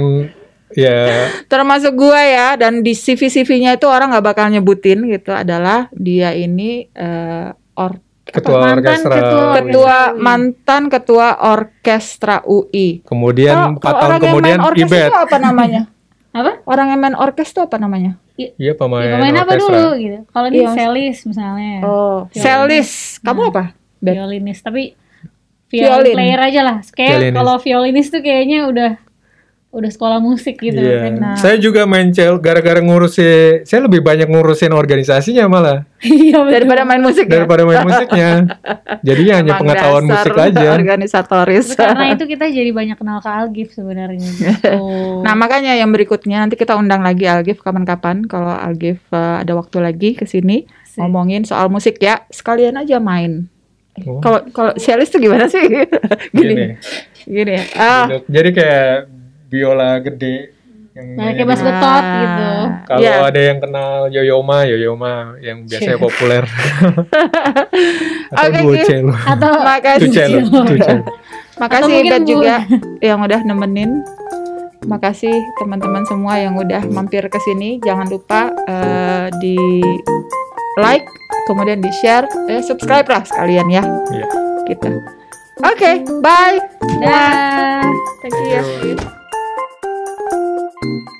[0.70, 1.26] ya.
[1.50, 5.34] Termasuk gue ya dan di CV CV-nya itu orang nggak bakal nyebutin gitu.
[5.34, 9.14] Adalah dia ini eh, or ketua mantan orkestra.
[9.14, 10.18] ketua- ketua UI.
[10.18, 12.88] mantan ketua orkestra UI.
[13.02, 15.06] Kemudian empat tahun orang yang kemudian main orkes Ibet.
[15.06, 15.82] itu apa namanya?
[16.36, 16.52] Apa?
[16.64, 18.12] orang yang main orkes itu apa namanya?
[18.36, 19.72] Iya pemain, Ya, pemain apa orkestra.
[19.72, 20.18] dulu gitu.
[20.28, 21.72] Kalau ini Iya, selis misalnya.
[21.80, 22.90] Oh, selis.
[23.18, 23.72] Kamu apa?
[23.96, 24.12] Bet?
[24.12, 24.92] violinis tapi
[25.66, 25.88] Violin.
[25.88, 26.76] violin player aja lah.
[26.86, 28.90] Kayak kalau violinis tuh kayaknya udah
[29.66, 31.04] udah sekolah musik gitu Iya.
[31.04, 31.12] kan.
[31.20, 36.40] Nah, Saya juga main cel gara-gara ngurusin, saya lebih banyak ngurusin organisasinya malah iya.
[36.40, 37.42] Daripada main musik ya?
[37.44, 38.30] daripada main musiknya.
[39.04, 40.68] Jadi hanya Emang pengetahuan dasar musik aja.
[40.72, 41.66] Organisatoris.
[41.76, 44.72] Tapi karena itu kita jadi banyak kenal Kak Algif sebenarnya gitu.
[45.26, 49.76] Nah makanya yang berikutnya nanti kita undang lagi Algif kapan-kapan kalau Algif eh, ada waktu
[49.82, 50.64] lagi ke sini
[50.96, 53.50] ngomongin soal musik ya sekalian aja main.
[54.04, 54.20] Oh.
[54.20, 55.60] Kalau kalau Selis tuh gimana sih?
[56.36, 56.76] Gini,
[57.24, 57.52] gini.
[57.56, 57.64] ya.
[57.76, 58.04] Ah.
[58.28, 59.15] Jadi kayak
[59.46, 60.52] biola gede
[60.92, 61.68] yang Nah, kayak bass gitu.
[61.68, 62.50] betot gitu.
[62.86, 63.14] Kalau Iya.
[63.22, 66.40] ada yang kenal Yoyoma, Yoyoma yang biasanya populer.
[68.32, 68.86] Atau Gif.
[68.86, 69.12] cello.
[69.14, 70.10] Atau Makasih.
[71.56, 72.54] Makasih Ibet Bu- juga
[73.00, 74.00] yang udah nemenin.
[74.86, 77.76] Makasih teman-teman semua yang udah mampir ke sini.
[77.80, 79.56] Jangan lupa eh, di
[80.78, 81.04] like,
[81.44, 83.82] kemudian di share, eh, subscribe lah sekalian ya.
[84.10, 84.26] Iya.
[84.64, 84.90] Gitu.
[85.60, 86.56] Oke, bye.
[87.00, 87.84] dah.
[88.20, 88.60] Thank you
[88.96, 89.25] ya.
[90.86, 91.15] Thank you.